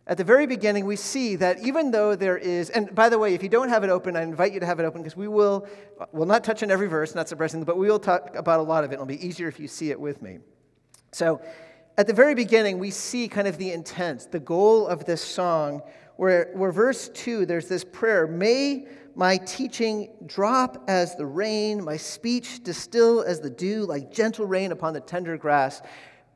At 0.10 0.18
the 0.18 0.24
very 0.24 0.48
beginning, 0.48 0.88
we 0.88 0.96
see 0.96 1.36
that 1.36 1.60
even 1.60 1.92
though 1.92 2.16
there 2.16 2.36
is, 2.36 2.72
and 2.72 2.94
by 2.96 3.10
the 3.10 3.20
way, 3.20 3.36
if 3.36 3.44
you 3.44 3.48
don't 3.48 3.70
have 3.70 3.84
it 3.84 3.92
open, 3.92 4.16
I 4.16 4.24
invite 4.24 4.54
you 4.54 4.60
to 4.60 4.66
have 4.66 4.80
it 4.80 4.84
open 4.84 5.04
because 5.04 5.16
we 5.16 5.28
will, 5.28 5.68
will 6.12 6.26
not 6.26 6.44
touch 6.44 6.64
on 6.64 6.72
every 6.72 6.88
verse, 6.88 7.14
not 7.14 7.30
surprisingly, 7.30 7.64
but 7.64 7.78
we 7.78 7.88
will 7.88 8.00
talk 8.00 8.36
about 8.36 8.60
a 8.60 8.64
lot 8.64 8.84
of 8.84 8.90
it. 8.90 8.96
It'll 8.96 9.06
be 9.06 9.24
easier 9.24 9.48
if 9.48 9.60
you 9.60 9.68
see 9.68 9.92
it 9.92 10.00
with 10.00 10.24
me. 10.24 10.40
So, 11.12 11.40
at 11.96 12.08
the 12.08 12.14
very 12.14 12.34
beginning, 12.34 12.80
we 12.80 12.90
see 12.90 13.28
kind 13.28 13.48
of 13.48 13.60
the 13.60 13.72
intent, 13.72 14.32
the 14.32 14.40
goal 14.40 14.88
of 14.88 15.06
this 15.06 15.22
song, 15.22 15.84
where, 16.16 16.50
where 16.56 16.72
verse 16.72 17.10
2, 17.10 17.46
there's 17.46 17.68
this 17.68 17.84
prayer 17.84 18.26
May 18.26 18.88
my 19.16 19.38
teaching 19.38 20.10
drop 20.26 20.86
as 20.88 21.16
the 21.18 21.26
rain, 21.26 21.84
my 21.84 21.98
speech 21.98 22.64
distill 22.64 23.22
as 23.22 23.42
the 23.42 23.50
dew, 23.50 23.86
like 23.86 24.12
gentle 24.12 24.48
rain 24.48 24.72
upon 24.72 24.94
the 24.94 25.02
tender 25.02 25.38
grass. 25.38 25.84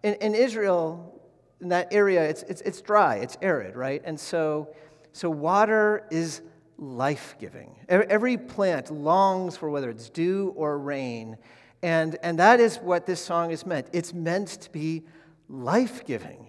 In, 0.03 0.13
in 0.15 0.35
Israel, 0.35 1.22
in 1.63 1.69
that 1.69 1.91
area, 1.91 2.23
it's, 2.23 2.43
it's, 2.43 2.61
it's 2.61 2.81
dry, 2.81 3.15
it's 3.15 3.37
arid, 3.41 3.75
right? 3.75 4.01
And 4.05 4.19
so, 4.19 4.75
so 5.13 5.29
water 5.29 6.05
is 6.11 6.41
life 6.77 7.35
giving. 7.39 7.75
Every 7.87 8.37
plant 8.37 8.91
longs 8.91 9.57
for 9.57 9.69
whether 9.69 9.89
it's 9.89 10.09
dew 10.09 10.53
or 10.55 10.77
rain. 10.77 11.37
And, 11.81 12.17
and 12.21 12.37
that 12.39 12.59
is 12.59 12.77
what 12.77 13.05
this 13.05 13.23
song 13.23 13.51
is 13.51 13.65
meant. 13.65 13.87
It's 13.93 14.13
meant 14.13 14.49
to 14.61 14.71
be 14.71 15.03
life 15.47 16.05
giving, 16.05 16.47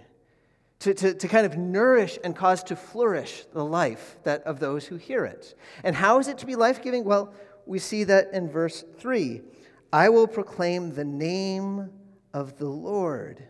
to, 0.80 0.94
to, 0.94 1.14
to 1.14 1.28
kind 1.28 1.46
of 1.46 1.56
nourish 1.56 2.18
and 2.24 2.34
cause 2.34 2.62
to 2.64 2.76
flourish 2.76 3.44
the 3.52 3.64
life 3.64 4.18
that, 4.24 4.42
of 4.42 4.60
those 4.60 4.86
who 4.86 4.96
hear 4.96 5.24
it. 5.24 5.54
And 5.84 5.94
how 5.94 6.18
is 6.18 6.28
it 6.28 6.38
to 6.38 6.46
be 6.46 6.56
life 6.56 6.82
giving? 6.82 7.04
Well, 7.04 7.32
we 7.66 7.78
see 7.78 8.04
that 8.04 8.32
in 8.32 8.48
verse 8.48 8.84
3 8.98 9.42
I 9.92 10.08
will 10.08 10.26
proclaim 10.26 10.92
the 10.92 11.04
name 11.04 11.90
of 12.32 12.58
the 12.58 12.68
Lord, 12.68 13.44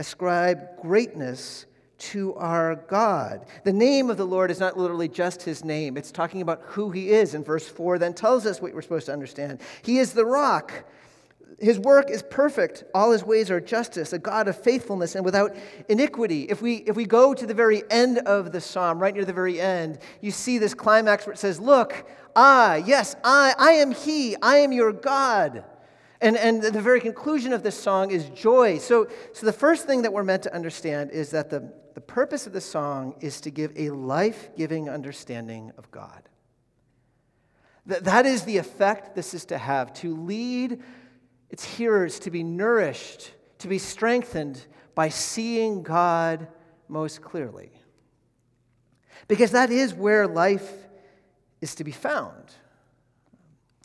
ascribe 0.00 0.80
greatness 0.80 1.66
to 1.98 2.34
our 2.36 2.76
God. 2.76 3.44
The 3.64 3.72
name 3.72 4.08
of 4.08 4.16
the 4.16 4.24
Lord 4.24 4.50
is 4.50 4.58
not 4.58 4.76
literally 4.76 5.08
just 5.08 5.42
his 5.42 5.62
name, 5.62 5.96
it's 5.96 6.10
talking 6.10 6.40
about 6.40 6.62
who 6.64 6.90
he 6.90 7.10
is. 7.10 7.34
And 7.34 7.44
verse 7.44 7.68
4 7.68 7.98
then 7.98 8.14
tells 8.14 8.46
us 8.46 8.60
what 8.60 8.74
we're 8.74 8.82
supposed 8.82 9.06
to 9.06 9.12
understand. 9.12 9.60
He 9.82 9.98
is 9.98 10.12
the 10.14 10.24
rock 10.24 10.84
his 11.60 11.78
work 11.78 12.10
is 12.10 12.22
perfect. 12.22 12.84
All 12.94 13.12
his 13.12 13.22
ways 13.22 13.50
are 13.50 13.60
justice, 13.60 14.14
a 14.14 14.18
God 14.18 14.48
of 14.48 14.60
faithfulness 14.60 15.14
and 15.14 15.24
without 15.24 15.54
iniquity. 15.90 16.44
If 16.44 16.62
we, 16.62 16.76
if 16.76 16.96
we 16.96 17.04
go 17.04 17.34
to 17.34 17.46
the 17.46 17.52
very 17.52 17.82
end 17.90 18.18
of 18.18 18.50
the 18.50 18.62
psalm, 18.62 18.98
right 18.98 19.12
near 19.12 19.26
the 19.26 19.32
very 19.34 19.60
end, 19.60 19.98
you 20.22 20.30
see 20.30 20.56
this 20.56 20.72
climax 20.72 21.26
where 21.26 21.34
it 21.34 21.38
says, 21.38 21.60
Look, 21.60 22.06
I, 22.34 22.82
yes, 22.86 23.14
I, 23.22 23.54
I 23.58 23.72
am 23.72 23.92
he, 23.92 24.36
I 24.40 24.56
am 24.56 24.72
your 24.72 24.92
God. 24.92 25.64
And, 26.20 26.36
and 26.36 26.62
the 26.62 26.82
very 26.82 27.00
conclusion 27.00 27.52
of 27.52 27.62
this 27.62 27.80
song 27.80 28.10
is 28.10 28.28
joy. 28.30 28.78
So, 28.78 29.08
so 29.32 29.46
the 29.46 29.52
first 29.52 29.86
thing 29.86 30.02
that 30.02 30.12
we're 30.12 30.24
meant 30.24 30.42
to 30.42 30.54
understand 30.54 31.10
is 31.10 31.30
that 31.30 31.48
the, 31.48 31.72
the 31.94 32.00
purpose 32.00 32.46
of 32.46 32.52
the 32.52 32.60
song 32.60 33.14
is 33.20 33.40
to 33.42 33.50
give 33.50 33.72
a 33.76 33.90
life 33.90 34.50
giving 34.56 34.90
understanding 34.90 35.72
of 35.78 35.90
God. 35.90 36.28
That, 37.86 38.04
that 38.04 38.26
is 38.26 38.42
the 38.42 38.58
effect 38.58 39.14
this 39.14 39.32
is 39.32 39.46
to 39.46 39.56
have, 39.56 39.94
to 39.94 40.14
lead 40.14 40.82
its 41.48 41.64
hearers 41.64 42.18
to 42.20 42.30
be 42.30 42.42
nourished, 42.42 43.32
to 43.58 43.68
be 43.68 43.78
strengthened 43.78 44.64
by 44.94 45.08
seeing 45.08 45.82
God 45.82 46.48
most 46.86 47.22
clearly. 47.22 47.70
Because 49.26 49.52
that 49.52 49.70
is 49.70 49.94
where 49.94 50.26
life 50.26 50.70
is 51.60 51.74
to 51.76 51.84
be 51.84 51.92
found. 51.92 52.52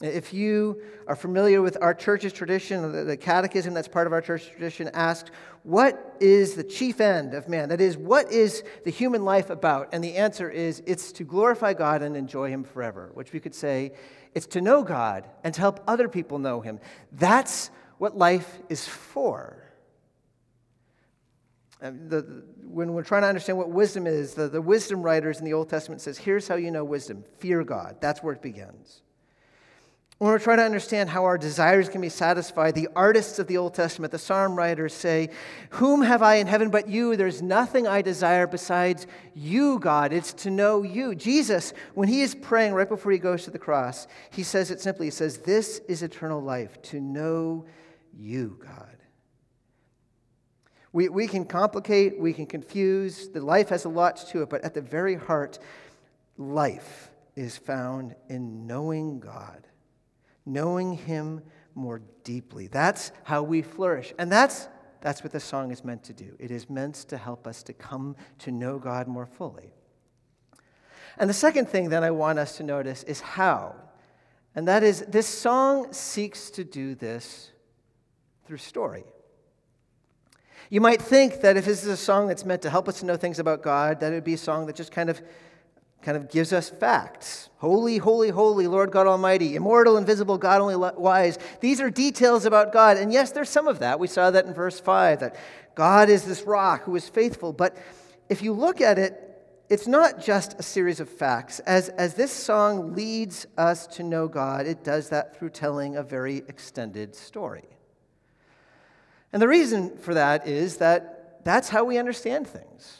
If 0.02 0.34
you 0.34 0.82
are 1.08 1.16
familiar 1.16 1.62
with 1.62 1.78
our 1.82 1.94
church's 1.94 2.34
tradition, 2.34 3.08
the 3.08 3.16
catechism 3.16 3.74
that's 3.74 3.88
part 3.88 4.08
of 4.08 4.14
our 4.14 4.22
church 4.22 4.50
tradition 4.50 4.90
asks, 4.94 5.32
What 5.64 6.18
is 6.20 6.56
the 6.56 6.66
chief 6.66 7.00
end 7.00 7.34
of 7.34 7.48
man? 7.48 7.70
That 7.70 7.80
is, 7.80 7.96
what 7.96 8.30
is 8.30 8.64
the 8.84 8.92
human 8.92 9.24
life 9.24 9.50
about? 9.50 9.90
And 9.94 10.04
the 10.04 10.16
answer 10.16 10.50
is, 10.50 10.84
it's 10.86 11.14
to 11.14 11.24
glorify 11.24 11.74
God 11.74 12.02
and 12.02 12.18
enjoy 12.18 12.50
Him 12.50 12.66
forever, 12.66 13.12
which 13.14 13.32
we 13.32 13.40
could 13.40 13.56
say 13.56 13.94
it's 14.34 14.48
to 14.48 14.60
know 14.60 14.84
God 14.84 15.30
and 15.46 15.54
to 15.54 15.62
help 15.62 15.82
other 15.88 16.10
people 16.10 16.40
know 16.40 16.60
Him. 16.60 16.82
That's 17.14 17.70
what 17.98 18.18
life 18.18 18.60
is 18.68 18.86
for. 18.86 19.64
Um, 21.82 22.10
the, 22.10 22.44
when 22.64 22.94
we're 22.94 23.04
trying 23.04 23.22
to 23.22 23.30
understand 23.30 23.58
what 23.58 23.70
wisdom 23.70 24.08
is, 24.08 24.34
the, 24.34 24.50
the 24.50 24.62
wisdom 24.62 25.02
writers 25.02 25.40
in 25.40 25.46
the 25.46 25.54
Old 25.54 25.70
Testament 25.70 26.02
says, 26.02 26.18
here's 26.18 26.50
how 26.50 26.56
you 26.56 26.70
know 26.70 26.84
wisdom. 26.84 27.24
Fear 27.40 27.64
God. 27.64 27.96
That's 28.02 28.22
where 28.22 28.34
it 28.34 28.42
begins. 28.42 29.04
When 30.18 30.30
we're 30.30 30.40
trying 30.40 30.60
to 30.60 30.64
understand 30.64 31.10
how 31.10 31.26
our 31.26 31.38
desires 31.38 31.90
can 31.90 32.00
be 32.00 32.08
satisfied, 32.08 32.74
the 32.74 32.88
artists 32.96 33.38
of 33.38 33.48
the 33.48 33.58
Old 33.58 33.74
Testament, 33.74 34.14
the 34.14 34.18
psalm 34.18 34.56
writers 34.56 34.94
say, 34.94 35.30
Whom 35.72 36.02
have 36.02 36.22
I 36.22 36.36
in 36.36 36.48
heaven 36.48 36.70
but 36.70 36.88
you? 36.88 37.18
There's 37.18 37.42
nothing 37.42 37.86
I 37.86 38.02
desire 38.02 38.48
besides 38.48 39.08
you, 39.34 39.78
God. 39.78 40.14
It's 40.14 40.32
to 40.36 40.50
know 40.50 40.84
you. 40.84 41.16
Jesus, 41.16 41.74
when 41.96 42.08
he 42.08 42.22
is 42.22 42.34
praying 42.34 42.74
right 42.74 42.88
before 42.88 43.12
he 43.12 43.18
goes 43.18 43.44
to 43.44 43.52
the 43.52 43.60
cross, 43.60 44.08
he 44.32 44.42
says 44.42 44.72
it 44.72 44.80
simply. 44.80 45.08
He 45.08 45.12
says, 45.12 45.40
This 45.40 45.80
is 45.90 46.02
eternal 46.02 46.42
life, 46.42 46.82
to 46.84 47.02
know 47.02 47.66
you, 48.18 48.58
God. 48.66 48.96
We, 50.94 51.10
we 51.10 51.28
can 51.28 51.44
complicate, 51.44 52.18
we 52.18 52.32
can 52.32 52.46
confuse. 52.46 53.28
The 53.28 53.42
life 53.42 53.68
has 53.68 53.84
a 53.84 53.90
lot 53.90 54.16
to 54.30 54.44
it, 54.44 54.50
but 54.50 54.64
at 54.64 54.74
the 54.74 54.82
very 54.82 55.16
heart, 55.16 55.60
life 56.38 57.12
is 57.36 57.58
found 57.58 58.16
in 58.30 58.66
knowing 58.66 59.20
God 59.20 59.68
knowing 60.46 60.94
Him 60.94 61.42
more 61.74 62.02
deeply. 62.24 62.68
That's 62.68 63.12
how 63.24 63.44
we 63.44 63.62
flourish. 63.62 64.14
And 64.18 64.32
that's, 64.32 64.68
that's 65.02 65.24
what 65.24 65.32
the 65.32 65.40
song 65.40 65.72
is 65.72 65.84
meant 65.84 66.04
to 66.06 66.14
do. 66.14 66.36
It 66.40 66.52
is 66.52 66.70
meant 66.70 66.96
to 66.96 67.18
help 67.18 67.46
us 67.48 67.64
to 67.64 67.74
come 67.74 68.16
to 68.40 68.52
know 68.52 68.80
God 68.80 69.08
more 69.08 69.26
fully. 69.26 69.74
And 71.18 71.30
the 71.30 71.34
second 71.34 71.70
thing 71.70 71.90
that 71.90 72.04
I 72.04 72.12
want 72.12 72.40
us 72.40 72.58
to 72.58 72.64
notice 72.64 73.04
is 73.04 73.22
how. 73.22 73.76
And 74.56 74.68
that 74.68 74.84
is, 74.84 75.02
this 75.02 75.28
song 75.28 75.92
seeks 75.92 76.50
to 76.52 76.64
do 76.64 76.96
this 76.96 77.52
through 78.46 78.58
story. 78.58 79.04
You 80.70 80.82
might 80.82 81.02
think 81.02 81.42
that 81.42 81.58
if 81.58 81.66
this 81.66 81.84
is 81.84 81.90
a 81.90 81.98
song 81.98 82.28
that's 82.28 82.46
meant 82.46 82.62
to 82.64 82.70
help 82.70 82.90
us 82.90 83.00
to 83.00 83.06
know 83.06 83.18
things 83.18 83.40
about 83.40 83.62
God, 83.62 84.00
that 84.00 84.12
it 84.12 84.16
would 84.16 84.24
be 84.24 84.34
a 84.34 84.38
song 84.38 84.66
that 84.66 84.76
just 84.76 84.92
kind 84.92 85.10
of 85.10 85.22
kind 86.06 86.16
of 86.16 86.30
gives 86.30 86.54
us 86.54 86.70
facts. 86.70 87.50
Holy, 87.58 87.98
holy, 87.98 88.30
holy, 88.30 88.68
Lord 88.68 88.92
God 88.92 89.08
Almighty, 89.08 89.56
immortal, 89.56 89.98
invisible, 89.98 90.38
God 90.38 90.62
only 90.62 90.76
wise. 90.76 91.40
These 91.62 91.82
are 91.82 91.90
details 91.90 92.46
about 92.46 92.72
God. 92.72 92.98
And 92.98 93.12
yes, 93.12 93.32
there's 93.32 93.50
some 93.50 93.68
of 93.68 93.80
that. 93.80 94.00
We 94.00 94.06
saw 94.08 94.30
that 94.30 94.46
in 94.46 94.54
verse 94.54 94.80
5 94.80 95.22
that 95.22 95.36
God 95.74 96.10
is 96.10 96.24
this 96.24 96.44
rock 96.44 96.84
who 96.84 96.96
is 96.96 97.10
faithful. 97.10 97.54
But 97.54 97.76
if 98.30 98.44
you 98.44 98.54
look 98.54 98.82
at 98.82 99.00
it, 99.00 99.20
it's 99.68 99.88
not 99.88 100.22
just 100.24 100.60
a 100.60 100.64
series 100.64 101.00
of 101.00 101.10
facts. 101.10 101.58
As, 101.62 101.90
as 101.90 102.14
this 102.14 102.32
song 102.32 102.94
leads 102.94 103.48
us 103.58 103.88
to 103.88 104.04
know 104.04 104.28
God, 104.28 104.68
it 104.68 104.84
does 104.84 105.10
that 105.10 105.36
through 105.36 105.50
telling 105.50 105.96
a 105.96 106.04
very 106.04 106.38
extended 106.48 107.16
story. 107.16 107.66
And 109.34 109.42
the 109.42 109.48
reason 109.48 109.98
for 109.98 110.14
that 110.14 110.48
is 110.48 110.78
that 110.78 111.44
that's 111.44 111.70
how 111.70 111.84
we 111.84 111.98
understand 111.98 112.46
things. 112.46 112.98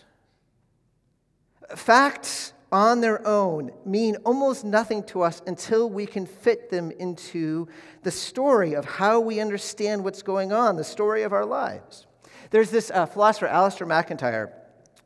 Facts 1.76 2.54
on 2.76 3.00
their 3.00 3.26
own 3.26 3.72
mean 3.86 4.18
almost 4.26 4.66
nothing 4.66 5.02
to 5.02 5.22
us 5.22 5.42
until 5.48 5.90
we 5.90 6.06
can 6.06 6.26
fit 6.26 6.70
them 6.70 6.92
into 6.92 7.70
the 8.04 8.12
story 8.12 8.74
of 8.74 8.84
how 8.84 9.18
we 9.18 9.40
understand 9.40 10.04
what's 10.04 10.22
going 10.22 10.52
on, 10.52 10.76
the 10.76 10.84
story 10.84 11.24
of 11.24 11.32
our 11.32 11.46
lives. 11.46 12.06
There's 12.50 12.72
this 12.72 12.92
uh, 12.92 13.06
philosopher, 13.06 13.48
Alasdair 13.48 13.88
MacIntyre, 13.88 14.52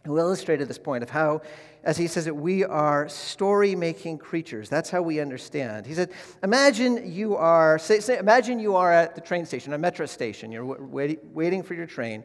who 0.04 0.18
illustrated 0.18 0.68
this 0.68 0.80
point 0.80 1.04
of 1.04 1.12
how, 1.12 1.44
as 1.84 1.96
he 1.96 2.08
says 2.08 2.26
it, 2.26 2.36
we 2.36 2.64
are 2.66 3.08
story 3.08 3.76
making 3.76 4.18
creatures. 4.18 4.68
That's 4.68 4.90
how 4.90 5.04
we 5.04 5.20
understand. 5.20 5.86
He 5.86 5.94
said, 5.94 6.10
Imagine 6.42 7.12
you 7.12 7.36
are, 7.36 7.78
say, 7.78 8.00
say, 8.00 8.18
imagine 8.18 8.58
you 8.58 8.78
are 8.78 8.92
at 8.92 9.14
the 9.14 9.22
train 9.22 9.46
station, 9.46 9.74
a 9.74 9.78
metro 9.78 10.08
station. 10.08 10.52
You're 10.52 10.66
wait, 10.66 11.24
waiting 11.24 11.62
for 11.62 11.76
your 11.76 11.86
train, 11.86 12.24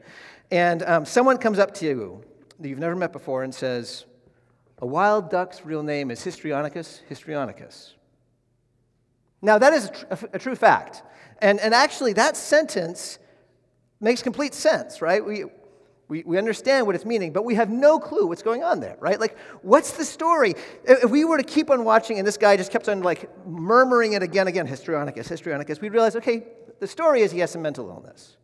and 0.50 0.82
um, 0.84 1.04
someone 1.04 1.36
comes 1.36 1.58
up 1.58 1.74
to 1.74 1.84
you 1.84 2.24
that 2.60 2.66
you've 2.66 2.78
never 2.78 2.96
met 2.96 3.12
before 3.12 3.42
and 3.42 3.54
says, 3.54 4.06
A 4.78 4.86
wild 4.86 5.30
duck's 5.30 5.64
real 5.64 5.82
name 5.82 6.10
is 6.10 6.24
Histrionicus 6.24 7.00
histrionicus. 7.08 7.92
Now, 9.40 9.58
that 9.58 9.72
is 9.72 9.90
a, 10.10 10.16
tr- 10.16 10.38
true 10.38 10.56
fact. 10.56 11.02
And, 11.40 11.60
and 11.60 11.74
actually, 11.74 12.14
that 12.14 12.36
sentence 12.36 13.18
makes 14.00 14.22
complete 14.22 14.54
sense, 14.54 15.02
right? 15.02 15.24
We, 15.24 15.44
we, 16.08 16.22
we 16.24 16.38
understand 16.38 16.86
what 16.86 16.94
it's 16.94 17.04
meaning, 17.04 17.32
but 17.32 17.44
we 17.44 17.54
have 17.54 17.70
no 17.70 17.98
clue 17.98 18.26
what's 18.26 18.42
going 18.42 18.62
on 18.62 18.80
there, 18.80 18.96
right? 19.00 19.20
Like, 19.20 19.36
what's 19.62 19.92
the 19.92 20.04
story? 20.04 20.54
If 20.84 21.10
we 21.10 21.24
were 21.24 21.36
to 21.36 21.44
keep 21.44 21.70
on 21.70 21.84
watching 21.84 22.18
and 22.18 22.26
this 22.26 22.36
guy 22.36 22.56
just 22.56 22.70
kept 22.70 22.88
on 22.88 23.02
like 23.02 23.28
murmuring 23.46 24.14
it 24.14 24.22
again, 24.22 24.48
again, 24.48 24.66
histrionicus, 24.66 25.28
histrionicus, 25.28 25.80
we'd 25.80 25.92
realize, 25.92 26.16
okay, 26.16 26.44
the 26.80 26.86
story 26.86 27.22
is 27.22 27.32
he 27.32 27.38
has 27.40 27.50
some 27.50 27.62
mental 27.62 27.88
illness. 27.88 28.36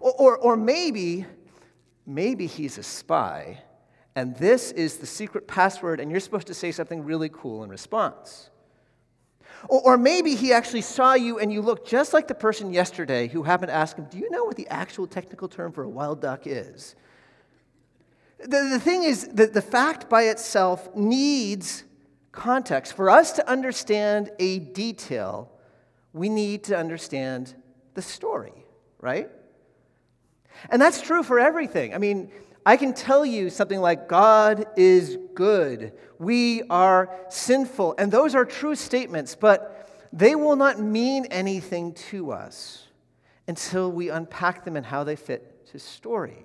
Or, 0.00 0.12
or, 0.12 0.36
or 0.38 0.56
maybe, 0.56 1.26
maybe 2.06 2.46
he's 2.46 2.78
a 2.78 2.82
spy, 2.82 3.62
and 4.18 4.36
this 4.36 4.72
is 4.72 4.96
the 4.96 5.06
secret 5.06 5.46
password, 5.46 6.00
and 6.00 6.10
you're 6.10 6.18
supposed 6.18 6.48
to 6.48 6.54
say 6.54 6.72
something 6.72 7.04
really 7.04 7.28
cool 7.28 7.62
in 7.62 7.70
response. 7.70 8.50
Or, 9.68 9.92
or 9.92 9.96
maybe 9.96 10.34
he 10.34 10.52
actually 10.52 10.80
saw 10.80 11.14
you 11.14 11.38
and 11.38 11.52
you 11.52 11.62
looked 11.62 11.88
just 11.88 12.12
like 12.12 12.26
the 12.26 12.34
person 12.34 12.72
yesterday 12.72 13.28
who 13.28 13.44
happened 13.44 13.68
to 13.68 13.76
ask 13.76 13.96
him, 13.96 14.06
Do 14.10 14.18
you 14.18 14.28
know 14.28 14.42
what 14.42 14.56
the 14.56 14.66
actual 14.70 15.06
technical 15.06 15.46
term 15.46 15.70
for 15.70 15.84
a 15.84 15.88
wild 15.88 16.20
duck 16.20 16.48
is? 16.48 16.96
The, 18.40 18.68
the 18.72 18.80
thing 18.80 19.04
is 19.04 19.28
that 19.28 19.54
the 19.54 19.62
fact 19.62 20.10
by 20.10 20.22
itself 20.22 20.92
needs 20.96 21.84
context. 22.32 22.94
For 22.94 23.10
us 23.10 23.30
to 23.34 23.48
understand 23.48 24.30
a 24.40 24.58
detail, 24.58 25.48
we 26.12 26.28
need 26.28 26.64
to 26.64 26.76
understand 26.76 27.54
the 27.94 28.02
story, 28.02 28.64
right? 29.00 29.30
And 30.70 30.80
that's 30.80 31.00
true 31.00 31.22
for 31.22 31.38
everything. 31.38 31.94
I 31.94 31.98
mean, 31.98 32.30
I 32.66 32.76
can 32.76 32.92
tell 32.92 33.24
you 33.24 33.50
something 33.50 33.80
like, 33.80 34.08
God 34.08 34.66
is 34.76 35.16
good, 35.34 35.92
we 36.18 36.62
are 36.68 37.10
sinful. 37.30 37.94
And 37.98 38.12
those 38.12 38.34
are 38.34 38.44
true 38.44 38.74
statements, 38.74 39.34
but 39.34 40.08
they 40.12 40.34
will 40.34 40.56
not 40.56 40.80
mean 40.80 41.26
anything 41.26 41.94
to 42.10 42.32
us 42.32 42.84
until 43.46 43.90
we 43.90 44.10
unpack 44.10 44.64
them 44.64 44.76
and 44.76 44.84
how 44.84 45.04
they 45.04 45.16
fit 45.16 45.66
to 45.68 45.78
story. 45.78 46.44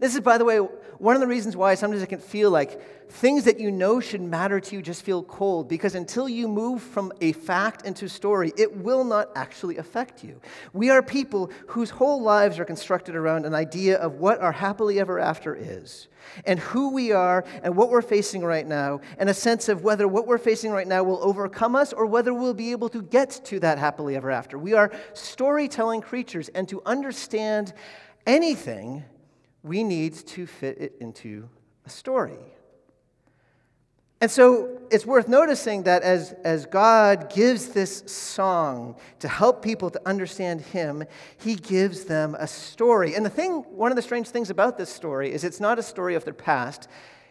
This 0.00 0.14
is, 0.14 0.20
by 0.20 0.38
the 0.38 0.44
way, 0.44 0.56
one 0.56 1.14
of 1.14 1.20
the 1.20 1.26
reasons 1.26 1.56
why 1.56 1.74
sometimes 1.74 2.02
it 2.02 2.08
can 2.08 2.20
feel 2.20 2.50
like 2.50 3.10
things 3.10 3.44
that 3.44 3.58
you 3.58 3.70
know 3.70 4.00
should 4.00 4.20
matter 4.20 4.60
to 4.60 4.76
you 4.76 4.82
just 4.82 5.02
feel 5.02 5.22
cold, 5.22 5.68
because 5.68 5.94
until 5.94 6.28
you 6.28 6.48
move 6.48 6.82
from 6.82 7.12
a 7.20 7.32
fact 7.32 7.84
into 7.84 8.08
story, 8.08 8.52
it 8.56 8.76
will 8.76 9.04
not 9.04 9.30
actually 9.34 9.76
affect 9.76 10.24
you. 10.24 10.40
We 10.72 10.90
are 10.90 11.02
people 11.02 11.50
whose 11.68 11.90
whole 11.90 12.22
lives 12.22 12.58
are 12.58 12.64
constructed 12.64 13.14
around 13.14 13.44
an 13.44 13.54
idea 13.54 13.98
of 13.98 14.14
what 14.14 14.40
our 14.40 14.52
happily 14.52 15.00
ever 15.00 15.18
after 15.18 15.54
is, 15.54 16.08
and 16.46 16.58
who 16.58 16.92
we 16.92 17.12
are, 17.12 17.44
and 17.62 17.76
what 17.76 17.90
we're 17.90 18.00
facing 18.00 18.42
right 18.42 18.66
now, 18.66 19.00
and 19.18 19.28
a 19.28 19.34
sense 19.34 19.68
of 19.68 19.82
whether 19.82 20.06
what 20.06 20.26
we're 20.26 20.38
facing 20.38 20.70
right 20.70 20.88
now 20.88 21.02
will 21.02 21.22
overcome 21.22 21.74
us 21.76 21.92
or 21.92 22.06
whether 22.06 22.32
we'll 22.32 22.54
be 22.54 22.72
able 22.72 22.88
to 22.88 23.02
get 23.02 23.40
to 23.44 23.60
that 23.60 23.78
happily 23.78 24.16
ever 24.16 24.30
after. 24.30 24.58
We 24.58 24.72
are 24.72 24.92
storytelling 25.14 26.00
creatures, 26.00 26.48
and 26.50 26.68
to 26.68 26.80
understand 26.86 27.74
anything, 28.26 29.04
we 29.62 29.84
need 29.84 30.14
to 30.14 30.46
fit 30.46 30.78
it 30.78 30.96
into 31.00 31.48
a 31.84 31.90
story. 31.90 32.38
And 34.22 34.30
so 34.30 34.78
it's 34.90 35.06
worth 35.06 35.28
noticing 35.28 35.84
that 35.84 36.02
as, 36.02 36.32
as 36.44 36.66
God 36.66 37.32
gives 37.32 37.68
this 37.68 38.02
song 38.06 38.96
to 39.20 39.28
help 39.28 39.62
people 39.62 39.88
to 39.90 40.00
understand 40.06 40.60
Him, 40.60 41.04
He 41.38 41.54
gives 41.54 42.04
them 42.04 42.36
a 42.38 42.46
story. 42.46 43.14
And 43.14 43.24
the 43.24 43.30
thing, 43.30 43.64
one 43.70 43.90
of 43.90 43.96
the 43.96 44.02
strange 44.02 44.28
things 44.28 44.50
about 44.50 44.76
this 44.76 44.90
story 44.90 45.32
is 45.32 45.42
it's 45.42 45.60
not 45.60 45.78
a 45.78 45.82
story 45.82 46.14
of 46.14 46.24
their 46.24 46.34
past, 46.34 46.86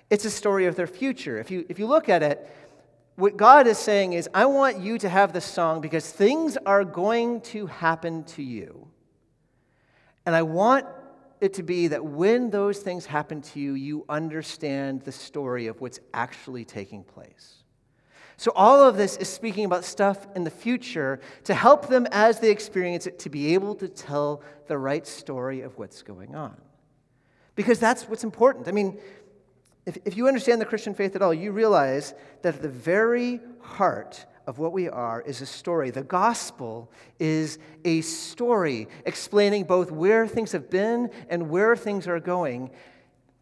it's 0.10 0.26
a 0.26 0.32
story 0.32 0.66
of 0.66 0.76
their 0.76 0.88
future. 0.88 1.38
If 1.38 1.52
you, 1.52 1.64
if 1.70 1.78
you 1.78 1.86
look 1.86 2.10
at 2.10 2.24
it, 2.24 2.50
what 3.16 3.38
God 3.38 3.68
is 3.68 3.78
saying 3.78 4.14
is, 4.14 4.28
I 4.34 4.46
want 4.46 4.80
you 4.80 4.98
to 5.00 5.10
have 5.10 5.32
this 5.32 5.46
song 5.46 5.82
because 5.82 6.10
things 6.10 6.58
are 6.66 6.84
going 6.84 7.42
to 7.42 7.68
happen 7.68 8.24
to 8.24 8.42
you. 8.42 8.88
And 10.26 10.36
I 10.36 10.42
want 10.42 10.88
it 11.42 11.54
to 11.56 11.64
be 11.64 11.88
that 11.88 12.04
when 12.04 12.50
those 12.50 12.80
things 12.80 13.06
happen 13.06 13.42
to 13.42 13.60
you, 13.60 13.74
you 13.74 14.06
understand 14.10 15.02
the 15.02 15.12
story 15.12 15.68
of 15.68 15.80
what's 15.82 16.00
actually 16.14 16.66
taking 16.66 17.04
place. 17.04 17.64
So, 18.38 18.52
all 18.56 18.82
of 18.82 18.96
this 18.96 19.18
is 19.18 19.28
speaking 19.28 19.66
about 19.66 19.84
stuff 19.84 20.26
in 20.34 20.46
the 20.46 20.50
future 20.50 21.20
to 21.44 21.54
help 21.54 21.90
them 21.90 22.08
as 22.12 22.40
they 22.40 22.52
experience 22.52 23.06
it 23.06 23.20
to 23.20 23.30
be 23.30 23.54
able 23.54 23.76
to 23.76 23.90
tell 23.90 24.42
the 24.68 24.78
right 24.78 25.06
story 25.06 25.60
of 25.62 25.78
what's 25.78 26.02
going 26.04 26.36
on. 26.36 26.56
Because 27.56 27.80
that's 27.80 28.04
what's 28.04 28.24
important. 28.24 28.70
I 28.70 28.72
mean, 28.72 28.98
if, 29.86 29.98
if 30.06 30.16
you 30.16 30.28
understand 30.30 30.62
the 30.62 30.66
Christian 30.66 30.94
faith 30.94 31.18
at 31.18 31.22
all, 31.22 31.34
you 31.34 31.52
realize 31.52 32.14
that 32.42 32.56
at 32.56 32.62
the 32.62 32.70
very 32.70 33.42
heart 33.60 34.26
of 34.50 34.58
what 34.58 34.74
we 34.74 34.90
are 34.90 35.22
is 35.22 35.42
a 35.42 35.46
story. 35.46 35.92
The 35.92 36.02
gospel 36.02 36.92
is 37.20 37.60
a 37.86 38.02
story 38.02 38.88
explaining 39.06 39.66
both 39.66 39.92
where 39.92 40.26
things 40.26 40.54
have 40.54 40.72
been 40.72 41.12
and 41.30 41.52
where 41.52 41.76
things 41.76 42.08
are 42.08 42.20
going. 42.20 42.72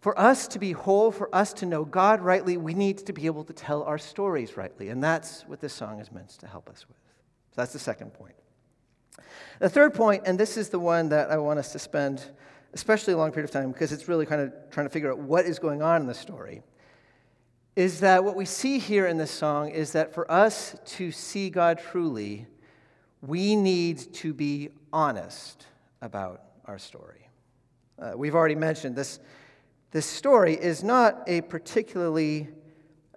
For 0.01 0.19
us 0.19 0.49
to 0.49 0.59
be 0.59 0.73
whole, 0.73 1.13
for 1.13 1.33
us 1.33 1.53
to 1.53 1.65
know 1.65 1.85
God 1.85 2.19
rightly, 2.19 2.57
we 2.57 2.73
need 2.73 2.97
to 3.05 3.13
be 3.13 3.25
able 3.25 3.45
to 3.45 3.53
tell 3.53 3.83
our 3.83 3.97
stories 3.97 4.57
rightly. 4.57 4.89
And 4.89 5.01
that's 5.01 5.43
what 5.47 5.61
this 5.61 5.71
song 5.71 6.01
is 6.01 6.11
meant 6.11 6.31
to 6.39 6.47
help 6.47 6.67
us 6.67 6.85
with. 6.89 6.97
So 7.51 7.61
that's 7.61 7.71
the 7.71 7.79
second 7.79 8.13
point. 8.13 8.35
The 9.59 9.69
third 9.69 9.93
point, 9.93 10.23
and 10.25 10.37
this 10.37 10.57
is 10.57 10.67
the 10.67 10.79
one 10.79 11.07
that 11.07 11.31
I 11.31 11.37
want 11.37 11.57
us 11.57 11.71
to 11.71 11.79
spend 11.79 12.21
especially 12.73 13.13
a 13.13 13.17
long 13.17 13.31
period 13.31 13.45
of 13.45 13.51
time 13.51 13.71
because 13.71 13.93
it's 13.93 14.09
really 14.09 14.25
kind 14.25 14.41
of 14.41 14.51
trying 14.71 14.85
to 14.85 14.91
figure 14.91 15.09
out 15.09 15.19
what 15.19 15.45
is 15.45 15.57
going 15.57 15.81
on 15.81 16.01
in 16.01 16.07
the 16.07 16.13
story 16.13 16.63
is 17.77 17.99
that 17.99 18.23
what 18.23 18.35
we 18.35 18.43
see 18.43 18.79
here 18.79 19.05
in 19.05 19.17
this 19.17 19.29
song 19.29 19.69
is 19.69 19.91
that 19.91 20.11
for 20.11 20.29
us 20.31 20.75
to 20.83 21.11
see 21.11 21.47
God 21.51 21.77
truly, 21.77 22.47
we 23.21 23.55
need 23.55 23.99
to 24.15 24.33
be 24.33 24.69
honest 24.91 25.67
about 26.01 26.41
our 26.65 26.79
story. 26.79 27.29
Uh, 28.01 28.13
we've 28.15 28.33
already 28.33 28.55
mentioned 28.55 28.95
this, 28.95 29.19
this 29.91 30.07
story 30.07 30.55
is 30.55 30.83
not 30.83 31.21
a 31.27 31.41
particularly 31.41 32.49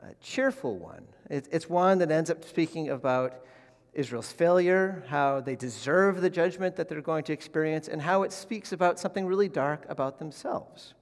uh, 0.02 0.08
cheerful 0.20 0.78
one. 0.78 1.06
It, 1.30 1.48
it's 1.50 1.70
one 1.70 1.96
that 2.00 2.10
ends 2.10 2.28
up 2.28 2.44
speaking 2.44 2.90
about 2.90 3.46
Israel's 3.94 4.30
failure, 4.30 5.02
how 5.08 5.40
they 5.40 5.56
deserve 5.56 6.20
the 6.20 6.28
judgment 6.28 6.76
that 6.76 6.86
they're 6.86 7.00
going 7.00 7.24
to 7.24 7.32
experience, 7.32 7.88
and 7.88 8.02
how 8.02 8.24
it 8.24 8.32
speaks 8.32 8.72
about 8.72 9.00
something 9.00 9.24
really 9.24 9.48
dark 9.48 9.86
about 9.88 10.18
themselves. 10.18 10.92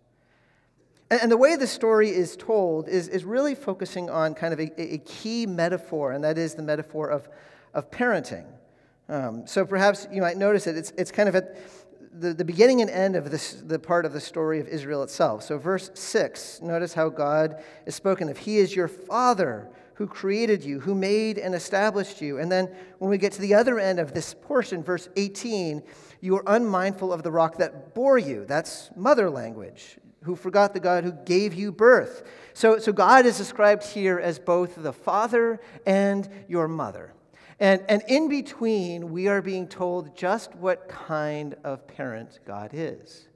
And, 1.10 1.32
the 1.32 1.36
way 1.36 1.56
the 1.56 1.66
story 1.66 2.10
is 2.10 2.36
told 2.36 2.86
is, 2.88 3.08
is 3.08 3.24
really 3.24 3.54
focusing 3.54 4.10
on 4.10 4.34
kind 4.34 4.52
of 4.52 4.60
a, 4.60 4.94
a 4.94 4.98
key 4.98 5.46
metaphor, 5.46 6.12
and 6.12 6.22
that 6.22 6.36
is 6.36 6.54
the 6.54 6.62
metaphor 6.62 7.08
of, 7.08 7.28
of 7.72 7.90
parenting. 7.90 8.44
Um, 9.08 9.46
so 9.46 9.64
perhaps 9.64 10.06
you 10.12 10.20
might 10.20 10.36
notice 10.36 10.66
it. 10.66 10.76
It's, 10.76 10.92
it's 10.98 11.10
kind 11.10 11.28
of 11.28 11.34
at 11.34 11.56
the, 12.12 12.34
the 12.34 12.44
beginning 12.44 12.82
and 12.82 12.90
end 12.90 13.16
of 13.16 13.30
this, 13.30 13.54
the 13.54 13.78
part 13.78 14.04
of 14.04 14.12
the 14.12 14.20
story 14.20 14.60
of 14.60 14.68
Israel 14.68 15.02
itself. 15.02 15.42
So, 15.42 15.56
verse 15.56 15.90
6, 15.94 16.60
notice 16.60 16.92
how 16.92 17.08
God 17.08 17.62
is 17.86 17.94
spoken 17.94 18.28
of. 18.28 18.36
He 18.36 18.58
is 18.58 18.76
your 18.76 18.88
father 18.88 19.70
who 19.94 20.06
created 20.06 20.62
you, 20.62 20.78
who 20.78 20.94
made 20.94 21.38
and 21.38 21.54
established 21.54 22.20
you. 22.20 22.38
And 22.38 22.52
then 22.52 22.66
when 22.98 23.10
we 23.10 23.18
get 23.18 23.32
to 23.32 23.40
the 23.40 23.54
other 23.54 23.78
end 23.78 23.98
of 23.98 24.12
this 24.12 24.34
portion, 24.34 24.82
verse 24.82 25.08
18, 25.16 25.82
you 26.20 26.36
are 26.36 26.44
unmindful 26.46 27.12
of 27.12 27.22
the 27.22 27.30
rock 27.30 27.56
that 27.58 27.94
bore 27.94 28.18
you. 28.18 28.44
That's 28.44 28.90
mother 28.94 29.30
language 29.30 29.96
who 30.22 30.34
forgot 30.34 30.74
the 30.74 30.80
God 30.80 31.04
who 31.04 31.12
gave 31.12 31.54
you 31.54 31.70
birth. 31.70 32.24
So, 32.54 32.78
so 32.78 32.92
God 32.92 33.24
is 33.24 33.36
described 33.36 33.84
here 33.84 34.18
as 34.18 34.38
both 34.38 34.74
the 34.76 34.92
father 34.92 35.60
and 35.86 36.28
your 36.48 36.66
mother. 36.66 37.12
And, 37.60 37.84
and 37.88 38.02
in 38.08 38.28
between, 38.28 39.10
we 39.10 39.28
are 39.28 39.42
being 39.42 39.68
told 39.68 40.16
just 40.16 40.54
what 40.56 40.88
kind 40.88 41.54
of 41.64 41.86
parent 41.86 42.40
God 42.44 42.70
is. 42.72 43.27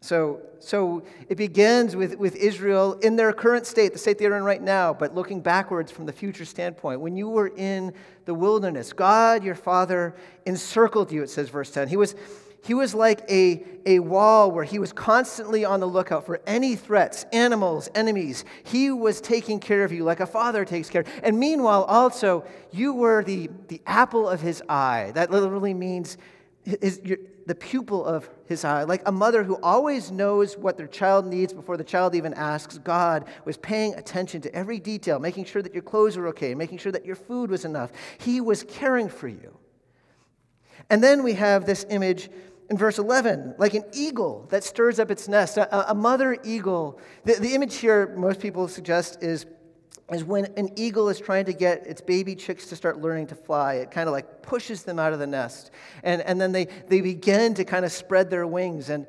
So, 0.00 0.40
so 0.60 1.02
it 1.28 1.36
begins 1.36 1.96
with, 1.96 2.16
with 2.18 2.36
Israel 2.36 2.94
in 3.00 3.16
their 3.16 3.32
current 3.32 3.66
state, 3.66 3.92
the 3.92 3.98
state 3.98 4.18
they're 4.18 4.36
in 4.36 4.44
right 4.44 4.62
now, 4.62 4.94
but 4.94 5.14
looking 5.14 5.40
backwards 5.40 5.90
from 5.90 6.06
the 6.06 6.12
future 6.12 6.44
standpoint. 6.44 7.00
When 7.00 7.16
you 7.16 7.28
were 7.28 7.48
in 7.48 7.92
the 8.24 8.34
wilderness, 8.34 8.92
God, 8.92 9.42
your 9.42 9.56
father, 9.56 10.14
encircled 10.46 11.10
you, 11.10 11.22
it 11.22 11.30
says, 11.30 11.48
verse 11.48 11.70
10. 11.72 11.88
He 11.88 11.96
was, 11.96 12.14
he 12.62 12.74
was 12.74 12.94
like 12.94 13.28
a, 13.28 13.64
a 13.86 13.98
wall 13.98 14.52
where 14.52 14.64
he 14.64 14.78
was 14.78 14.92
constantly 14.92 15.64
on 15.64 15.80
the 15.80 15.86
lookout 15.86 16.26
for 16.26 16.40
any 16.46 16.76
threats, 16.76 17.24
animals, 17.32 17.88
enemies. 17.96 18.44
He 18.62 18.92
was 18.92 19.20
taking 19.20 19.58
care 19.58 19.82
of 19.82 19.90
you 19.90 20.04
like 20.04 20.20
a 20.20 20.26
father 20.26 20.64
takes 20.64 20.88
care. 20.88 21.04
And 21.24 21.40
meanwhile, 21.40 21.84
also, 21.84 22.44
you 22.70 22.94
were 22.94 23.24
the, 23.24 23.50
the 23.66 23.80
apple 23.84 24.28
of 24.28 24.40
his 24.40 24.62
eye. 24.68 25.10
That 25.14 25.32
literally 25.32 25.74
means 25.74 26.18
his, 26.64 27.00
your, 27.02 27.18
the 27.48 27.54
pupil 27.54 28.04
of 28.04 28.28
his 28.44 28.62
eye, 28.62 28.82
like 28.82 29.00
a 29.06 29.10
mother 29.10 29.42
who 29.42 29.58
always 29.62 30.10
knows 30.10 30.58
what 30.58 30.76
their 30.76 30.86
child 30.86 31.26
needs 31.26 31.54
before 31.54 31.78
the 31.78 31.82
child 31.82 32.14
even 32.14 32.34
asks. 32.34 32.76
God 32.76 33.24
was 33.46 33.56
paying 33.56 33.94
attention 33.94 34.42
to 34.42 34.54
every 34.54 34.78
detail, 34.78 35.18
making 35.18 35.46
sure 35.46 35.62
that 35.62 35.72
your 35.72 35.82
clothes 35.82 36.18
were 36.18 36.28
okay, 36.28 36.54
making 36.54 36.76
sure 36.76 36.92
that 36.92 37.06
your 37.06 37.16
food 37.16 37.50
was 37.50 37.64
enough. 37.64 37.90
He 38.18 38.42
was 38.42 38.64
caring 38.64 39.08
for 39.08 39.28
you. 39.28 39.56
And 40.90 41.02
then 41.02 41.22
we 41.22 41.32
have 41.34 41.64
this 41.64 41.86
image 41.88 42.28
in 42.68 42.76
verse 42.76 42.98
11, 42.98 43.54
like 43.56 43.72
an 43.72 43.84
eagle 43.94 44.46
that 44.50 44.62
stirs 44.62 44.98
up 44.98 45.10
its 45.10 45.26
nest, 45.26 45.56
a, 45.56 45.90
a 45.90 45.94
mother 45.94 46.36
eagle. 46.44 47.00
The, 47.24 47.36
the 47.36 47.54
image 47.54 47.76
here, 47.76 48.14
most 48.14 48.40
people 48.40 48.68
suggest, 48.68 49.22
is 49.22 49.46
is 50.10 50.24
when 50.24 50.46
an 50.56 50.70
eagle 50.76 51.08
is 51.08 51.20
trying 51.20 51.44
to 51.44 51.52
get 51.52 51.86
its 51.86 52.00
baby 52.00 52.34
chicks 52.34 52.66
to 52.68 52.76
start 52.76 53.00
learning 53.00 53.26
to 53.26 53.34
fly. 53.34 53.74
It 53.74 53.90
kind 53.90 54.08
of 54.08 54.12
like 54.12 54.42
pushes 54.42 54.82
them 54.82 54.98
out 54.98 55.12
of 55.12 55.18
the 55.18 55.26
nest. 55.26 55.70
And, 56.02 56.22
and 56.22 56.40
then 56.40 56.52
they, 56.52 56.66
they 56.88 57.02
begin 57.02 57.54
to 57.54 57.64
kind 57.64 57.84
of 57.84 57.92
spread 57.92 58.30
their 58.30 58.46
wings. 58.46 58.88
And, 58.88 59.06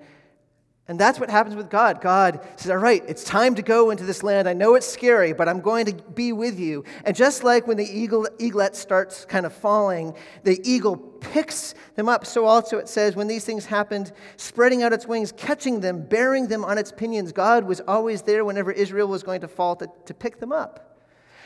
and 0.89 0.99
that's 0.99 1.17
what 1.17 1.29
happens 1.29 1.55
with 1.55 1.69
God. 1.69 2.01
God 2.01 2.45
says, 2.57 2.71
All 2.71 2.77
right, 2.77 3.01
it's 3.07 3.23
time 3.23 3.55
to 3.55 3.61
go 3.61 3.91
into 3.91 4.03
this 4.03 4.23
land. 4.23 4.49
I 4.49 4.53
know 4.53 4.75
it's 4.75 4.87
scary, 4.87 5.31
but 5.31 5.47
I'm 5.47 5.61
going 5.61 5.85
to 5.85 5.93
be 5.93 6.33
with 6.33 6.59
you. 6.59 6.83
And 7.05 7.15
just 7.15 7.45
like 7.45 7.65
when 7.65 7.77
the 7.77 7.85
eagle, 7.85 8.27
eaglet 8.37 8.75
starts 8.75 9.23
kind 9.23 9.45
of 9.45 9.53
falling, 9.53 10.15
the 10.43 10.59
eagle 10.69 10.97
picks 10.97 11.75
them 11.95 12.09
up. 12.09 12.25
So 12.25 12.43
also 12.43 12.77
it 12.77 12.89
says, 12.89 13.15
when 13.15 13.27
these 13.27 13.45
things 13.45 13.65
happened, 13.65 14.11
spreading 14.35 14.83
out 14.83 14.91
its 14.91 15.07
wings, 15.07 15.31
catching 15.31 15.79
them, 15.79 16.01
bearing 16.01 16.47
them 16.47 16.65
on 16.65 16.77
its 16.77 16.91
pinions, 16.91 17.31
God 17.31 17.63
was 17.63 17.79
always 17.87 18.23
there 18.23 18.43
whenever 18.43 18.71
Israel 18.71 19.07
was 19.07 19.23
going 19.23 19.41
to 19.41 19.47
fall 19.47 19.77
to, 19.77 19.87
to 20.07 20.13
pick 20.13 20.39
them 20.39 20.51
up. 20.51 20.88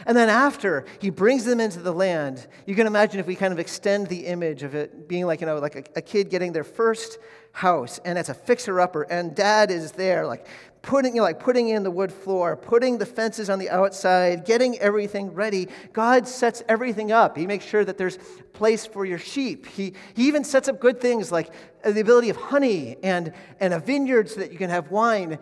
And 0.05 0.17
then 0.17 0.29
after 0.29 0.85
he 0.99 1.09
brings 1.09 1.45
them 1.45 1.59
into 1.59 1.79
the 1.79 1.93
land, 1.93 2.47
you 2.65 2.75
can 2.75 2.87
imagine 2.87 3.19
if 3.19 3.27
we 3.27 3.35
kind 3.35 3.53
of 3.53 3.59
extend 3.59 4.07
the 4.07 4.25
image 4.25 4.63
of 4.63 4.75
it 4.75 5.07
being 5.07 5.25
like, 5.25 5.41
you 5.41 5.47
know, 5.47 5.57
like 5.59 5.75
a, 5.75 5.83
a 5.97 6.01
kid 6.01 6.29
getting 6.29 6.51
their 6.51 6.63
first 6.63 7.19
house 7.53 7.99
and 8.03 8.17
it's 8.17 8.29
a 8.29 8.33
fixer 8.33 8.81
upper 8.81 9.03
and 9.03 9.35
dad 9.35 9.69
is 9.69 9.91
there 9.91 10.25
like 10.25 10.47
putting, 10.81 11.15
you 11.15 11.21
know, 11.21 11.23
like 11.23 11.39
putting 11.39 11.69
in 11.69 11.83
the 11.83 11.91
wood 11.91 12.11
floor, 12.11 12.57
putting 12.57 12.97
the 12.97 13.05
fences 13.05 13.49
on 13.49 13.57
the 13.57 13.69
outside, 13.69 14.43
getting 14.45 14.77
everything 14.79 15.33
ready. 15.33 15.69
God 15.93 16.27
sets 16.27 16.61
everything 16.67 17.11
up. 17.11 17.37
He 17.37 17.47
makes 17.47 17.63
sure 17.65 17.85
that 17.85 17.97
there's 17.97 18.17
place 18.51 18.85
for 18.85 19.05
your 19.05 19.17
sheep. 19.17 19.65
He, 19.65 19.93
he 20.13 20.27
even 20.27 20.43
sets 20.43 20.67
up 20.67 20.79
good 20.79 20.99
things 20.99 21.31
like 21.31 21.51
the 21.83 22.01
ability 22.01 22.29
of 22.29 22.37
honey 22.37 22.97
and, 23.01 23.33
and 23.59 23.73
a 23.73 23.79
vineyard 23.79 24.29
so 24.29 24.41
that 24.41 24.51
you 24.51 24.57
can 24.57 24.69
have 24.69 24.91
wine. 24.91 25.39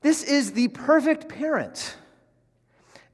This 0.00 0.22
is 0.22 0.52
the 0.52 0.68
perfect 0.68 1.28
parent. 1.28 1.96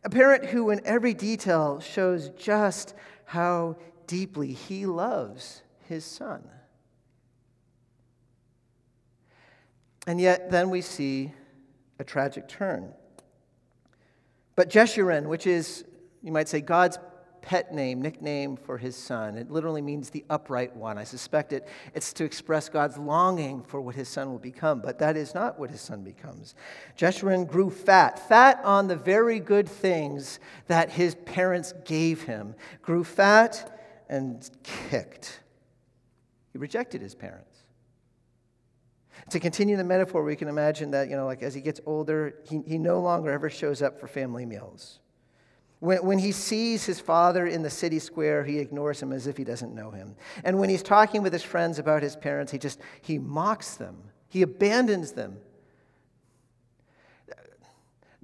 A 0.05 0.11
parent 0.11 0.47
who, 0.47 0.71
in 0.71 0.81
every 0.85 1.15
detail, 1.15 1.81
shows 1.81 2.29
just 2.31 2.95
how 3.25 3.77
deeply 4.07 4.53
he 4.53 4.85
loves 4.85 5.63
his 5.89 6.05
son. 6.05 6.47
And 10.07 10.21
yet, 10.21 10.51
then 10.51 10.69
we 10.69 10.83
see 10.83 11.33
a 11.99 12.05
tragic 12.05 12.49
turn. 12.49 12.93
But 14.57 14.69
Jeshurun, 14.69 15.27
which 15.27 15.47
is, 15.47 15.85
you 16.23 16.33
might 16.33 16.49
say, 16.49 16.61
God's 16.61 16.99
pet 17.45 17.75
name, 17.75 18.01
nickname 18.01 18.57
for 18.57 18.79
his 18.79 18.97
son. 18.97 19.37
It 19.37 19.51
literally 19.51 19.83
means 19.83 20.09
the 20.09 20.25
upright 20.31 20.75
one. 20.75 20.97
I 20.97 21.05
suspect 21.05 21.53
it, 21.53 21.69
it's 21.95 22.15
to 22.15 22.25
express 22.25 22.71
God's 22.71 22.97
longing 22.97 23.63
for 23.63 23.83
what 23.83 23.95
his 23.95 24.09
son 24.09 24.31
will 24.31 24.39
become, 24.39 24.81
but 24.81 24.99
that 25.01 25.15
is 25.15 25.35
not 25.35 25.59
what 25.59 25.71
his 25.71 25.83
son 25.83 26.03
becomes. 26.03 26.55
Jeshurun 26.97 27.47
grew 27.47 27.69
fat, 27.69 28.19
fat 28.31 28.61
on 28.65 28.89
the 28.89 28.97
very 28.97 29.41
good 29.41 29.69
things 29.69 30.41
that 30.69 30.89
his 30.89 31.17
parents 31.27 31.75
gave 31.85 32.23
him, 32.23 32.55
grew 32.81 33.05
fat 33.05 33.79
and 34.09 34.49
kicked. 34.63 35.41
He 36.53 36.59
rejected 36.59 37.03
his 37.03 37.15
parents. 37.15 37.51
To 39.31 39.39
continue 39.39 39.77
the 39.77 39.85
metaphor, 39.85 40.25
we 40.25 40.37
can 40.37 40.49
imagine 40.49 40.93
that, 40.93 41.11
you 41.11 41.17
know, 41.17 41.27
like 41.27 41.43
as 41.43 41.53
he 41.53 41.61
gets 41.61 41.81
older, 41.85 42.37
he, 42.49 42.63
he 42.67 42.79
no 42.79 43.01
longer 43.01 43.31
ever 43.31 43.51
shows 43.51 43.83
up 43.83 44.01
for 44.01 44.07
family 44.07 44.47
meals. 44.47 45.01
When, 45.85 45.99
when 46.03 46.19
he 46.19 46.33
sees 46.33 46.87
his 46.87 46.99
father 46.99 47.47
in 47.47 47.61
the 47.61 47.69
city 47.69 47.99
square, 47.99 48.43
he 48.43 48.59
ignores 48.59 49.03
him 49.03 49.13
as 49.13 49.27
if 49.27 49.37
he 49.37 49.45
doesn't 49.45 49.75
know 49.75 49.91
him. 49.91 50.17
And 50.43 50.59
when 50.59 50.71
he's 50.71 50.83
talking 50.83 51.23
with 51.23 51.31
his 51.31 51.43
friends 51.43 51.79
about 51.79 52.03
his 52.03 52.17
parents, 52.17 52.51
he 52.51 52.57
just 52.57 52.81
he 53.03 53.19
mocks 53.19 53.75
them. 53.75 53.99
He 54.31 54.41
abandons 54.41 55.13
them. 55.13 55.37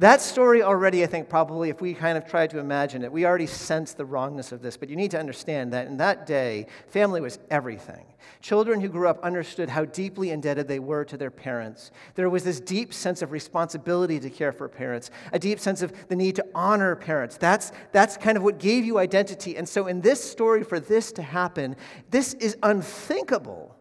That 0.00 0.22
story 0.22 0.62
already, 0.62 1.04
I 1.04 1.06
think, 1.06 1.28
probably, 1.28 1.68
if 1.68 1.82
we 1.82 1.92
kind 1.92 2.16
of 2.16 2.26
try 2.26 2.46
to 2.46 2.58
imagine 2.58 3.04
it, 3.04 3.12
we 3.12 3.26
already 3.26 3.44
sense 3.44 3.92
the 3.92 4.06
wrongness 4.06 4.50
of 4.50 4.62
this. 4.62 4.78
But 4.78 4.88
you 4.88 4.96
need 4.96 5.10
to 5.10 5.18
understand 5.18 5.74
that 5.74 5.88
in 5.88 5.98
that 5.98 6.24
day, 6.24 6.68
family 6.88 7.20
was 7.20 7.38
everything. 7.50 8.06
Children 8.40 8.80
who 8.80 8.88
grew 8.88 9.08
up 9.08 9.22
understood 9.22 9.68
how 9.68 9.84
deeply 9.84 10.30
indebted 10.30 10.68
they 10.68 10.78
were 10.78 11.04
to 11.04 11.18
their 11.18 11.30
parents. 11.30 11.90
There 12.14 12.30
was 12.30 12.44
this 12.44 12.60
deep 12.60 12.94
sense 12.94 13.20
of 13.20 13.30
responsibility 13.30 14.18
to 14.20 14.30
care 14.30 14.52
for 14.52 14.70
parents, 14.70 15.10
a 15.34 15.38
deep 15.38 15.60
sense 15.60 15.82
of 15.82 15.92
the 16.08 16.16
need 16.16 16.36
to 16.36 16.46
honor 16.54 16.96
parents. 16.96 17.36
That's, 17.36 17.70
that's 17.92 18.16
kind 18.16 18.38
of 18.38 18.42
what 18.42 18.58
gave 18.58 18.86
you 18.86 18.98
identity. 18.98 19.58
And 19.58 19.68
so, 19.68 19.86
in 19.86 20.00
this 20.00 20.24
story, 20.24 20.64
for 20.64 20.80
this 20.80 21.12
to 21.12 21.22
happen, 21.22 21.76
this 22.08 22.32
is 22.32 22.56
unthinkable. 22.62 23.76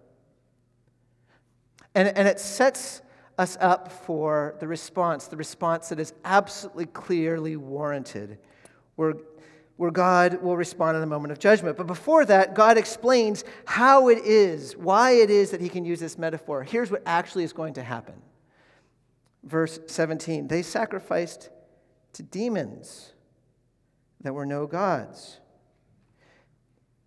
And, 1.96 2.10
and 2.10 2.28
it 2.28 2.42
sets 2.42 3.04
us 3.40 3.58
up 3.62 3.90
for 3.90 4.56
the 4.60 4.68
response, 4.68 5.28
the 5.28 5.38
response 5.38 5.88
that 5.90 6.00
is 6.00 6.14
absolutely 6.26 6.86
clearly 6.88 7.56
warranted, 7.56 8.38
where, 8.98 9.14
where 9.78 9.92
God 9.92 10.44
will 10.44 10.58
respond 10.58 10.98
in 10.98 11.04
a 11.04 11.08
moment 11.08 11.32
of 11.32 11.40
judgment. 11.40 11.78
But 11.78 11.88
before 11.88 12.26
that, 12.26 12.54
God 12.54 12.78
explains 12.78 13.46
how 13.64 14.10
it 14.10 14.20
is, 14.26 14.76
why 14.76 15.12
it 15.12 15.30
is 15.30 15.52
that 15.52 15.62
he 15.62 15.70
can 15.70 15.86
use 15.86 16.02
this 16.02 16.18
metaphor. 16.18 16.64
Here's 16.64 16.92
what 16.92 17.02
actually 17.06 17.46
is 17.46 17.54
going 17.54 17.76
to 17.76 17.82
happen. 17.82 18.16
Verse 19.46 19.80
17 19.88 20.50
They 20.50 20.62
sacrificed 20.62 21.50
to 22.14 22.24
demons 22.24 23.14
that 24.20 24.34
were 24.34 24.46
no 24.46 24.68
gods. 24.68 25.40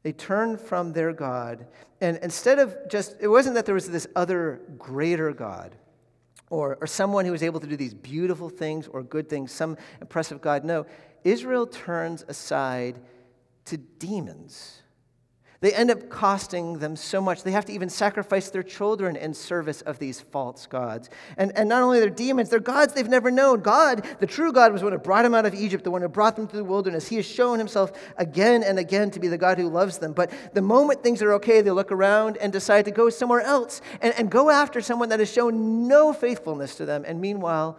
They 0.03 0.13
turned 0.13 0.63
from 0.63 0.95
their 0.95 1.13
God, 1.13 1.67
and 2.01 2.17
instead 2.23 2.59
of 2.59 2.75
just, 2.89 3.17
it 3.21 3.29
wasn't 3.29 3.55
that 3.57 3.67
there 3.67 3.75
was 3.75 3.91
this 3.91 4.07
other 4.17 4.63
greater 4.79 5.31
God 5.33 5.77
or, 6.53 6.77
or 6.83 6.87
someone 6.87 7.25
who 7.25 7.33
is 7.33 7.43
able 7.43 7.61
to 7.61 7.67
do 7.67 7.79
these 7.79 7.95
beautiful 7.95 8.51
things 8.51 8.87
or 8.87 9.03
good 9.03 9.27
things, 9.27 9.51
some 9.51 9.75
impressive 10.03 10.43
God. 10.43 10.65
No, 10.65 10.85
Israel 11.25 11.67
turns 11.67 12.27
aside 12.29 13.01
to 13.65 13.79
demons. 13.79 14.82
They 15.63 15.73
end 15.73 15.93
up 15.93 16.09
costing 16.09 16.81
them 16.81 16.97
so 16.97 17.21
much. 17.21 17.45
They 17.45 17.53
have 17.53 17.67
to 17.67 17.73
even 17.73 17.89
sacrifice 17.89 18.51
their 18.51 18.65
children 18.65 19.15
in 19.15 19.33
service 19.33 19.81
of 19.83 20.01
these 20.01 20.21
false 20.21 20.67
gods. 20.67 21.09
And, 21.37 21.57
and 21.57 21.69
not 21.69 21.83
only 21.83 22.01
they're 22.01 22.11
demons, 22.11 22.51
they're 22.51 22.59
gods 22.59 22.95
they've 22.95 23.09
never 23.09 23.31
known. 23.31 23.61
God, 23.61 24.05
the 24.19 24.27
true 24.27 24.53
God, 24.53 24.73
was 24.73 24.81
the 24.81 24.87
one 24.87 24.93
who 24.93 24.99
brought 24.99 25.23
them 25.23 25.37
out 25.37 25.47
of 25.47 25.55
Egypt, 25.55 25.85
the 25.85 25.93
one 25.93 26.03
who 26.03 26.09
brought 26.09 26.35
them 26.35 26.49
through 26.49 26.59
the 26.59 26.65
wilderness. 26.65 27.07
He 27.07 27.15
has 27.15 27.27
shown 27.27 27.61
himself 27.61 27.93
again 28.17 28.65
and 28.65 28.77
again 28.77 29.13
to 29.13 29.21
be 29.21 29.29
the 29.29 29.39
God 29.39 29.57
who 29.57 29.69
loves 29.69 29.99
them. 29.99 30.13
But 30.13 30.33
the 30.53 30.63
moment 30.63 31.05
things 31.05 31.23
are 31.23 31.33
okay, 31.35 31.61
they 31.61 31.71
look 31.71 31.93
around 31.93 32.39
and 32.39 32.53
decide 32.53 32.85
to 32.87 32.91
go 32.91 33.09
somewhere 33.09 33.43
else 33.43 33.83
and, 34.01 34.13
and 34.19 34.29
go 34.29 34.51
after 34.51 34.81
someone 34.81 35.11
that 35.11 35.21
has 35.21 35.33
shown 35.33 35.87
no 35.87 36.13
faithfulness 36.13 36.75
to 36.75 36.87
them. 36.87 37.05
And 37.07 37.21
meanwhile, 37.21 37.79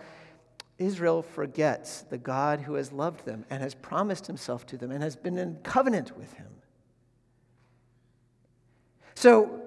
Israel 0.77 1.21
forgets 1.21 2.03
the 2.03 2.17
God 2.17 2.61
who 2.61 2.75
has 2.75 2.93
loved 2.93 3.25
them 3.25 3.43
and 3.49 3.61
has 3.61 3.75
promised 3.75 4.27
himself 4.27 4.65
to 4.67 4.77
them 4.77 4.89
and 4.89 5.03
has 5.03 5.17
been 5.17 5.37
in 5.37 5.57
covenant 5.63 6.17
with 6.17 6.31
him. 6.35 6.47
So, 9.15 9.61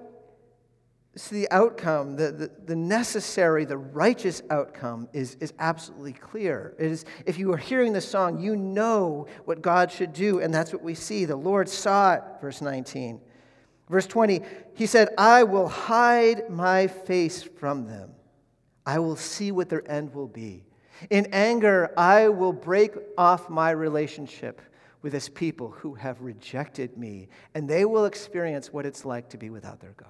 so 1.15 1.35
the 1.35 1.49
outcome, 1.49 2.15
the, 2.15 2.31
the, 2.31 2.51
the, 2.65 2.75
necessary, 2.75 3.65
the 3.65 3.77
righteous 3.77 4.41
outcome 4.49 5.09
is, 5.13 5.35
is 5.39 5.53
absolutely 5.57 6.13
clear. 6.13 6.75
It 6.77 6.91
is, 6.91 7.05
if 7.25 7.39
you 7.39 7.51
are 7.53 7.57
hearing 7.57 7.93
the 7.93 8.01
song, 8.01 8.39
you 8.39 8.55
know 8.55 9.27
what 9.45 9.61
God 9.61 9.91
should 9.91 10.13
do, 10.13 10.39
and 10.39 10.53
that's 10.53 10.71
what 10.71 10.83
we 10.83 10.93
see. 10.93 11.25
The 11.25 11.35
Lord 11.35 11.67
saw 11.67 12.13
it, 12.13 12.23
verse 12.39 12.61
19. 12.61 13.19
Verse 13.89 14.05
20, 14.05 14.41
he 14.75 14.85
said, 14.85 15.09
I 15.17 15.43
will 15.43 15.69
hide 15.69 16.49
my 16.49 16.87
face 16.87 17.41
from 17.41 17.87
them. 17.87 18.11
I 18.85 18.99
will 18.99 19.15
see 19.15 19.51
what 19.51 19.69
their 19.69 19.89
end 19.89 20.13
will 20.13 20.27
be. 20.27 20.63
In 21.09 21.27
anger, 21.31 21.91
I 21.97 22.27
will 22.29 22.53
break 22.53 22.93
off 23.17 23.49
my 23.49 23.71
relationship 23.71 24.61
with 25.01 25.13
this 25.13 25.29
people 25.29 25.71
who 25.71 25.95
have 25.95 26.21
rejected 26.21 26.97
me, 26.97 27.29
and 27.53 27.69
they 27.69 27.85
will 27.85 28.05
experience 28.05 28.73
what 28.73 28.85
it's 28.85 29.05
like 29.05 29.29
to 29.29 29.37
be 29.37 29.49
without 29.49 29.79
their 29.79 29.95
God. 29.97 30.09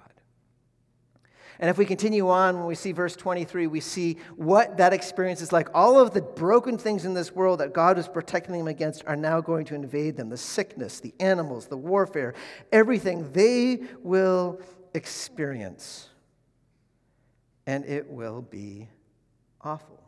And 1.60 1.70
if 1.70 1.78
we 1.78 1.86
continue 1.86 2.30
on, 2.30 2.58
when 2.58 2.68
we 2.68 2.76
see 2.76 2.92
verse 2.92 3.16
23, 3.16 3.66
we 3.68 3.80
see 3.80 4.18
what 4.36 4.78
that 4.78 4.94
experience 4.94 5.42
is 5.42 5.52
like. 5.52 5.70
All 5.74 6.00
of 6.00 6.14
the 6.14 6.22
broken 6.22 6.78
things 6.78 7.04
in 7.04 7.16
this 7.16 7.32
world 7.32 7.60
that 7.62 7.74
God 7.74 7.98
was 7.98 8.08
protecting 8.08 8.56
them 8.56 8.68
against 8.68 9.04
are 9.08 9.16
now 9.16 9.42
going 9.42 9.66
to 9.66 9.76
invade 9.76 10.18
them 10.18 10.30
the 10.30 10.38
sickness, 10.38 11.00
the 11.00 11.16
animals, 11.20 11.66
the 11.66 11.78
warfare, 11.78 12.36
everything 12.72 13.32
they 13.32 13.82
will 14.04 14.62
experience. 14.94 16.10
And 17.66 17.86
it 17.86 18.08
will 18.08 18.44
be 18.44 18.88
awful. 19.62 20.04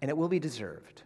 And 0.00 0.10
it 0.10 0.16
will 0.16 0.28
be 0.28 0.38
deserved. 0.38 1.02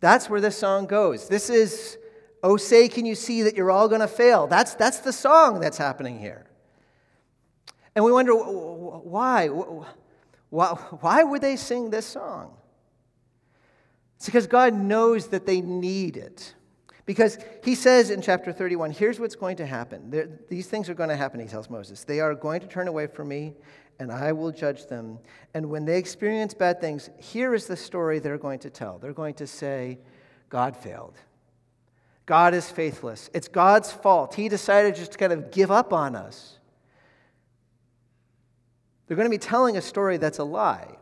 That's 0.00 0.30
where 0.30 0.40
this 0.40 0.56
song 0.56 0.86
goes. 0.86 1.28
This 1.28 1.50
is 1.50 1.98
Oh, 2.42 2.56
say, 2.56 2.88
can 2.88 3.04
you 3.04 3.14
see 3.14 3.42
that 3.42 3.56
you're 3.56 3.70
all 3.70 3.88
going 3.88 4.00
to 4.00 4.08
fail? 4.08 4.46
That's, 4.46 4.74
that's 4.74 5.00
the 5.00 5.12
song 5.12 5.60
that's 5.60 5.78
happening 5.78 6.18
here. 6.18 6.46
And 7.94 8.04
we 8.04 8.12
wonder 8.12 8.32
why? 8.32 9.48
Why, 9.48 10.68
why 10.68 11.24
would 11.24 11.40
they 11.40 11.56
sing 11.56 11.90
this 11.90 12.06
song? 12.06 12.54
It's 14.16 14.26
because 14.26 14.46
God 14.46 14.72
knows 14.72 15.28
that 15.28 15.46
they 15.46 15.60
need 15.60 16.16
it. 16.16 16.54
Because 17.06 17.38
he 17.64 17.74
says 17.74 18.10
in 18.10 18.20
chapter 18.20 18.52
31, 18.52 18.92
here's 18.92 19.18
what's 19.18 19.34
going 19.34 19.56
to 19.56 19.66
happen. 19.66 20.38
These 20.48 20.68
things 20.68 20.88
are 20.88 20.94
going 20.94 21.08
to 21.08 21.16
happen, 21.16 21.40
he 21.40 21.46
tells 21.46 21.70
Moses. 21.70 22.04
They 22.04 22.20
are 22.20 22.34
going 22.34 22.60
to 22.60 22.66
turn 22.66 22.86
away 22.86 23.06
from 23.06 23.28
me, 23.28 23.54
and 23.98 24.12
I 24.12 24.32
will 24.32 24.52
judge 24.52 24.86
them. 24.86 25.18
And 25.54 25.70
when 25.70 25.84
they 25.84 25.98
experience 25.98 26.54
bad 26.54 26.80
things, 26.80 27.10
here 27.18 27.54
is 27.54 27.66
the 27.66 27.76
story 27.76 28.18
they're 28.18 28.38
going 28.38 28.60
to 28.60 28.70
tell. 28.70 28.98
They're 28.98 29.12
going 29.12 29.34
to 29.34 29.46
say, 29.46 29.98
God 30.48 30.76
failed. 30.76 31.16
God 32.26 32.54
is 32.54 32.70
faithless. 32.70 33.30
It's 33.32 33.48
God's 33.48 33.90
fault. 33.90 34.34
He 34.34 34.48
decided 34.48 34.94
just 34.94 35.12
to 35.12 35.18
kind 35.18 35.32
of 35.32 35.50
give 35.50 35.70
up 35.70 35.92
on 35.92 36.14
us. 36.14 36.58
They're 39.06 39.16
going 39.16 39.26
to 39.26 39.30
be 39.30 39.38
telling 39.38 39.76
a 39.76 39.82
story 39.82 40.18
that's 40.18 40.38
a 40.38 40.44
lie. 40.44 40.96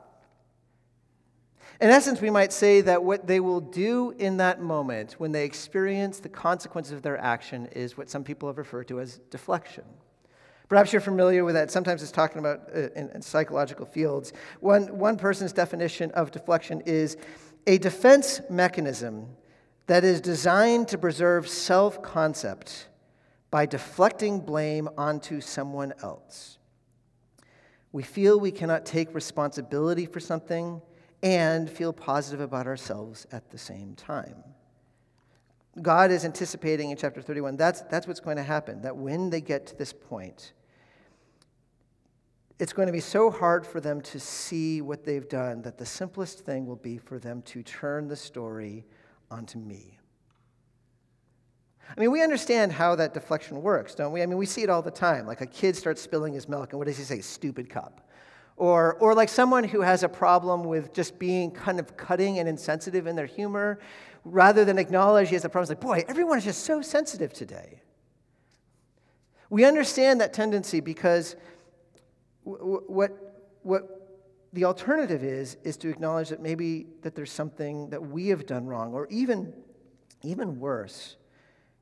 In 1.80 1.90
essence, 1.90 2.22
we 2.22 2.30
might 2.30 2.52
say 2.52 2.80
that 2.82 3.04
what 3.04 3.26
they 3.26 3.40
will 3.40 3.60
do 3.60 4.14
in 4.18 4.38
that 4.38 4.62
moment 4.62 5.14
when 5.18 5.32
they 5.32 5.44
experience 5.44 6.20
the 6.20 6.28
consequences 6.28 6.92
of 6.92 7.02
their 7.02 7.18
action 7.18 7.66
is 7.66 7.98
what 7.98 8.08
some 8.08 8.24
people 8.24 8.48
have 8.48 8.56
referred 8.56 8.88
to 8.88 9.00
as 9.00 9.18
deflection. 9.30 9.84
Perhaps 10.68 10.92
you're 10.92 11.00
familiar 11.00 11.44
with 11.44 11.54
that. 11.54 11.70
Sometimes 11.70 12.02
it's 12.02 12.10
talking 12.10 12.38
about 12.38 12.68
uh, 12.74 12.88
in, 12.96 13.08
in 13.10 13.22
psychological 13.22 13.86
fields. 13.86 14.32
One, 14.60 14.98
one 14.98 15.16
person's 15.16 15.52
definition 15.52 16.10
of 16.12 16.30
deflection 16.30 16.82
is 16.86 17.16
a 17.66 17.78
defense 17.78 18.40
mechanism 18.50 19.28
that 19.86 20.02
is 20.02 20.20
designed 20.20 20.88
to 20.88 20.98
preserve 20.98 21.48
self 21.48 22.02
concept 22.02 22.88
by 23.50 23.66
deflecting 23.66 24.40
blame 24.40 24.88
onto 24.98 25.40
someone 25.40 25.94
else. 26.02 26.58
We 27.92 28.02
feel 28.02 28.38
we 28.38 28.50
cannot 28.50 28.84
take 28.84 29.14
responsibility 29.14 30.04
for 30.04 30.20
something 30.20 30.82
and 31.22 31.70
feel 31.70 31.92
positive 31.92 32.40
about 32.40 32.66
ourselves 32.66 33.26
at 33.32 33.50
the 33.50 33.58
same 33.58 33.94
time. 33.94 34.34
God 35.80 36.10
is 36.10 36.24
anticipating 36.24 36.90
in 36.90 36.96
chapter 36.96 37.20
31 37.20 37.56
that's, 37.56 37.82
that's 37.82 38.06
what's 38.06 38.20
going 38.20 38.36
to 38.36 38.42
happen, 38.42 38.82
that 38.82 38.96
when 38.96 39.30
they 39.30 39.40
get 39.40 39.66
to 39.68 39.76
this 39.76 39.92
point, 39.92 40.52
it's 42.58 42.72
going 42.72 42.86
to 42.86 42.92
be 42.92 43.00
so 43.00 43.30
hard 43.30 43.66
for 43.66 43.80
them 43.80 44.00
to 44.00 44.18
see 44.18 44.80
what 44.80 45.04
they've 45.04 45.28
done 45.28 45.62
that 45.62 45.76
the 45.76 45.86
simplest 45.86 46.40
thing 46.40 46.66
will 46.66 46.76
be 46.76 46.96
for 46.96 47.18
them 47.18 47.42
to 47.42 47.62
turn 47.62 48.08
the 48.08 48.16
story 48.16 48.84
onto 49.30 49.58
me. 49.58 49.98
I 51.96 52.00
mean, 52.00 52.10
we 52.10 52.22
understand 52.22 52.72
how 52.72 52.96
that 52.96 53.14
deflection 53.14 53.62
works, 53.62 53.94
don't 53.94 54.12
we? 54.12 54.22
I 54.22 54.26
mean, 54.26 54.38
we 54.38 54.46
see 54.46 54.62
it 54.62 54.70
all 54.70 54.82
the 54.82 54.90
time. 54.90 55.26
Like 55.26 55.40
a 55.40 55.46
kid 55.46 55.76
starts 55.76 56.00
spilling 56.00 56.32
his 56.32 56.48
milk, 56.48 56.72
and 56.72 56.78
what 56.78 56.88
does 56.88 56.98
he 56.98 57.04
say? 57.04 57.20
Stupid 57.20 57.68
cup. 57.68 58.08
Or, 58.56 58.94
or 58.94 59.14
like 59.14 59.28
someone 59.28 59.64
who 59.64 59.82
has 59.82 60.02
a 60.02 60.08
problem 60.08 60.64
with 60.64 60.94
just 60.94 61.18
being 61.18 61.50
kind 61.50 61.78
of 61.78 61.96
cutting 61.96 62.38
and 62.38 62.48
insensitive 62.48 63.06
in 63.06 63.14
their 63.14 63.26
humor, 63.26 63.78
rather 64.24 64.64
than 64.64 64.78
acknowledge 64.78 65.28
he 65.28 65.34
has 65.34 65.44
a 65.44 65.48
problem, 65.48 65.70
it's 65.70 65.82
like, 65.82 66.04
boy, 66.04 66.04
everyone 66.08 66.38
is 66.38 66.44
just 66.44 66.64
so 66.64 66.80
sensitive 66.80 67.32
today. 67.32 67.82
We 69.50 69.64
understand 69.64 70.20
that 70.22 70.32
tendency 70.32 70.80
because 70.80 71.36
what, 72.46 73.12
what 73.62 74.18
the 74.52 74.64
alternative 74.64 75.24
is, 75.24 75.56
is 75.64 75.76
to 75.78 75.88
acknowledge 75.88 76.28
that 76.28 76.40
maybe 76.40 76.86
that 77.02 77.14
there's 77.14 77.32
something 77.32 77.90
that 77.90 78.00
we 78.00 78.28
have 78.28 78.46
done 78.46 78.66
wrong, 78.66 78.94
or 78.94 79.06
even, 79.08 79.52
even 80.22 80.60
worse, 80.60 81.16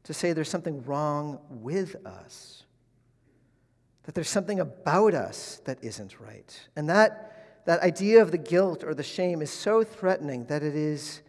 to 0.04 0.14
say 0.14 0.32
there's 0.32 0.48
something 0.48 0.82
wrong 0.84 1.38
with 1.50 1.96
us 2.06 2.64
that 4.04 4.14
there's 4.14 4.28
something 4.28 4.60
about 4.60 5.14
us 5.14 5.60
that 5.64 5.78
isn't 5.82 6.20
right. 6.20 6.68
And 6.76 6.88
that, 6.90 7.62
that 7.64 7.80
idea 7.80 8.20
of 8.20 8.30
the 8.30 8.38
guilt 8.38 8.84
or 8.84 8.94
the 8.94 9.02
shame 9.02 9.42
is 9.42 9.50
so 9.50 9.82
threatening 9.82 10.44
that 10.46 10.62
it 10.62 10.76
is 10.76 11.22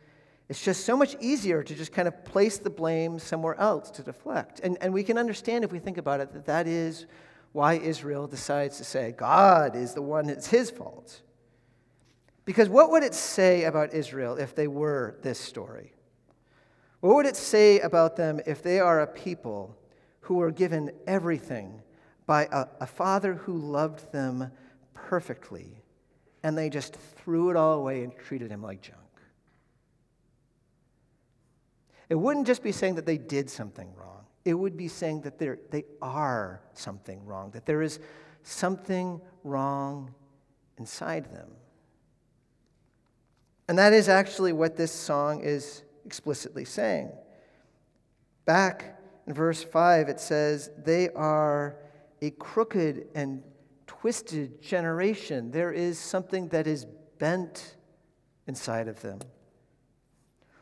it's 0.48 0.64
just 0.64 0.86
so 0.86 0.96
much 0.96 1.16
easier 1.20 1.64
to 1.64 1.74
just 1.74 1.92
kind 1.92 2.08
of 2.08 2.24
place 2.24 2.60
the 2.60 2.70
blame 2.70 3.18
somewhere 3.18 3.60
else 3.60 3.90
to 3.90 4.04
deflect. 4.04 4.60
And, 4.60 4.78
and 4.80 4.94
we 4.94 5.02
can 5.02 5.18
understand 5.18 5.64
if 5.64 5.72
we 5.72 5.80
think 5.80 5.98
about 5.98 6.20
it 6.20 6.32
that 6.34 6.46
that 6.46 6.68
is 6.68 7.08
why 7.56 7.76
Israel 7.76 8.28
decides 8.28 8.78
to 8.78 8.84
say 8.84 9.14
God 9.14 9.78
is 9.78 9.94
the 9.94 10.02
one, 10.02 10.28
it's 10.30 10.48
his 10.48 10.70
fault. 10.70 11.22
Because 12.44 12.68
what 12.68 12.92
would 12.92 13.02
it 13.02 13.14
say 13.14 13.64
about 13.64 13.94
Israel 13.94 14.36
if 14.36 14.54
they 14.54 14.68
were 14.68 15.18
this 15.22 15.40
story? 15.40 15.94
What 17.00 17.16
would 17.16 17.26
it 17.26 17.38
say 17.38 17.80
about 17.80 18.18
them 18.18 18.42
if 18.46 18.62
they 18.62 18.82
are 18.82 19.00
a 19.00 19.08
people 19.08 19.78
who 20.20 20.36
were 20.36 20.52
given 20.52 20.92
everything 21.08 21.82
by 22.26 22.50
a, 22.52 22.68
a 22.82 22.86
father 22.86 23.36
who 23.36 23.58
loved 23.58 24.12
them 24.12 24.52
perfectly, 24.94 25.82
and 26.44 26.58
they 26.58 26.70
just 26.70 26.96
threw 26.96 27.52
it 27.52 27.56
all 27.56 27.80
away 27.80 28.04
and 28.04 28.14
treated 28.18 28.52
him 28.52 28.62
like 28.62 28.82
junk. 28.82 29.00
It 32.10 32.16
wouldn't 32.16 32.48
just 32.48 32.64
be 32.64 32.74
saying 32.74 32.96
that 32.96 33.06
they 33.06 33.18
did 33.18 33.50
something 33.50 33.94
wrong, 33.96 34.25
it 34.46 34.54
would 34.54 34.78
be 34.78 34.88
saying 34.88 35.22
that 35.22 35.40
they 35.40 35.84
are 36.02 36.62
something 36.74 37.26
wrong, 37.26 37.50
that 37.52 37.66
there 37.66 37.82
is 37.82 38.00
something 38.44 39.20
wrong 39.44 40.14
inside 40.78 41.26
them. 41.34 41.50
And 43.68 43.80
that 43.80 43.92
is 43.92 44.08
actually 44.08 44.54
what 44.54 44.78
this 44.78 44.92
song 44.92 45.42
is 45.42 45.82
explicitly 46.06 46.64
saying. 46.64 47.12
Back 48.46 49.00
in 49.26 49.34
verse 49.34 49.64
5, 49.64 50.08
it 50.10 50.20
says, 50.20 50.70
They 50.78 51.10
are 51.10 51.78
a 52.22 52.30
crooked 52.30 53.08
and 53.16 53.42
twisted 53.88 54.62
generation. 54.62 55.50
There 55.50 55.72
is 55.72 55.98
something 55.98 56.50
that 56.50 56.68
is 56.68 56.86
bent 57.18 57.76
inside 58.46 58.88
of 58.88 59.02
them. 59.02 59.20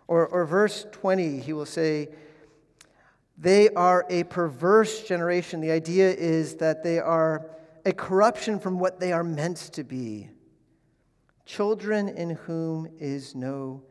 Or, 0.08 0.26
or 0.28 0.46
verse 0.46 0.86
20, 0.94 1.40
he 1.40 1.52
will 1.52 1.66
say, 1.66 2.08
They 3.44 3.70
are 3.70 4.06
a 4.10 4.24
perverse 4.24 5.04
generation. 5.04 5.62
The 5.62 5.72
idea 5.72 6.10
is 6.12 6.56
that 6.56 6.84
they 6.84 6.98
are 6.98 7.46
a 7.86 7.94
corruption 7.94 8.60
from 8.60 8.80
what 8.80 9.00
they 9.00 9.12
are 9.12 9.24
meant 9.24 9.58
to 9.74 9.84
be. 9.84 10.30
Children 11.46 12.10
in 12.10 12.32
whom 12.32 12.88
is 13.00 13.36
no 13.36 13.84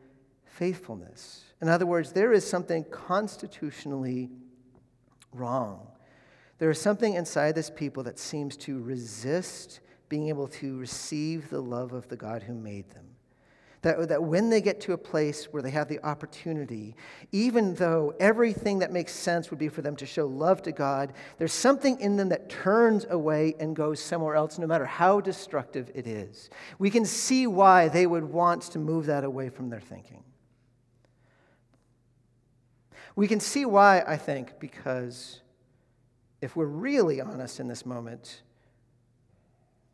faithfulness. 0.43 1.45
In 1.61 1.69
other 1.69 1.85
words, 1.85 2.11
there 2.11 2.33
is 2.33 2.45
something 2.45 2.83
constitutionally 2.91 4.29
wrong 5.31 5.87
there 6.63 6.69
is 6.69 6.79
something 6.79 7.15
inside 7.15 7.55
this 7.55 7.69
people 7.69 8.03
that 8.03 8.17
seems 8.17 8.55
to 8.55 8.81
resist 8.81 9.81
being 10.07 10.29
able 10.29 10.47
to 10.47 10.77
receive 10.77 11.49
the 11.49 11.61
love 11.61 11.91
of 11.91 12.07
the 12.07 12.15
God 12.15 12.41
who 12.41 12.53
made 12.53 12.89
them. 12.91 13.02
That, 13.83 14.07
that 14.07 14.23
when 14.23 14.49
they 14.49 14.61
get 14.61 14.79
to 14.81 14.93
a 14.93 14.97
place 14.97 15.45
where 15.51 15.61
they 15.61 15.69
have 15.71 15.89
the 15.89 15.99
opportunity, 16.03 16.95
even 17.33 17.75
though 17.75 18.13
everything 18.19 18.79
that 18.79 18.93
makes 18.93 19.11
sense 19.13 19.49
would 19.49 19.59
be 19.59 19.67
for 19.67 19.81
them 19.81 19.97
to 19.97 20.05
show 20.05 20.25
love 20.25 20.61
to 20.63 20.71
God, 20.71 21.11
there's 21.37 21.53
something 21.53 21.99
in 21.99 22.15
them 22.15 22.29
that 22.29 22.49
turns 22.49 23.05
away 23.09 23.55
and 23.59 23.75
goes 23.75 23.99
somewhere 23.99 24.35
else, 24.35 24.57
no 24.57 24.67
matter 24.67 24.85
how 24.85 25.19
destructive 25.19 25.91
it 25.93 26.07
is. 26.07 26.49
We 26.79 26.89
can 26.89 27.03
see 27.03 27.45
why 27.45 27.89
they 27.89 28.07
would 28.07 28.23
want 28.23 28.63
to 28.63 28.79
move 28.79 29.05
that 29.07 29.25
away 29.25 29.49
from 29.49 29.69
their 29.69 29.81
thinking. 29.81 30.23
We 33.15 33.27
can 33.27 33.41
see 33.41 33.65
why, 33.65 34.01
I 34.07 34.15
think, 34.15 34.59
because 34.59 35.41
if 36.41 36.55
we're 36.55 36.65
really 36.65 37.19
honest 37.19 37.59
in 37.59 37.67
this 37.67 37.85
moment, 37.85 38.43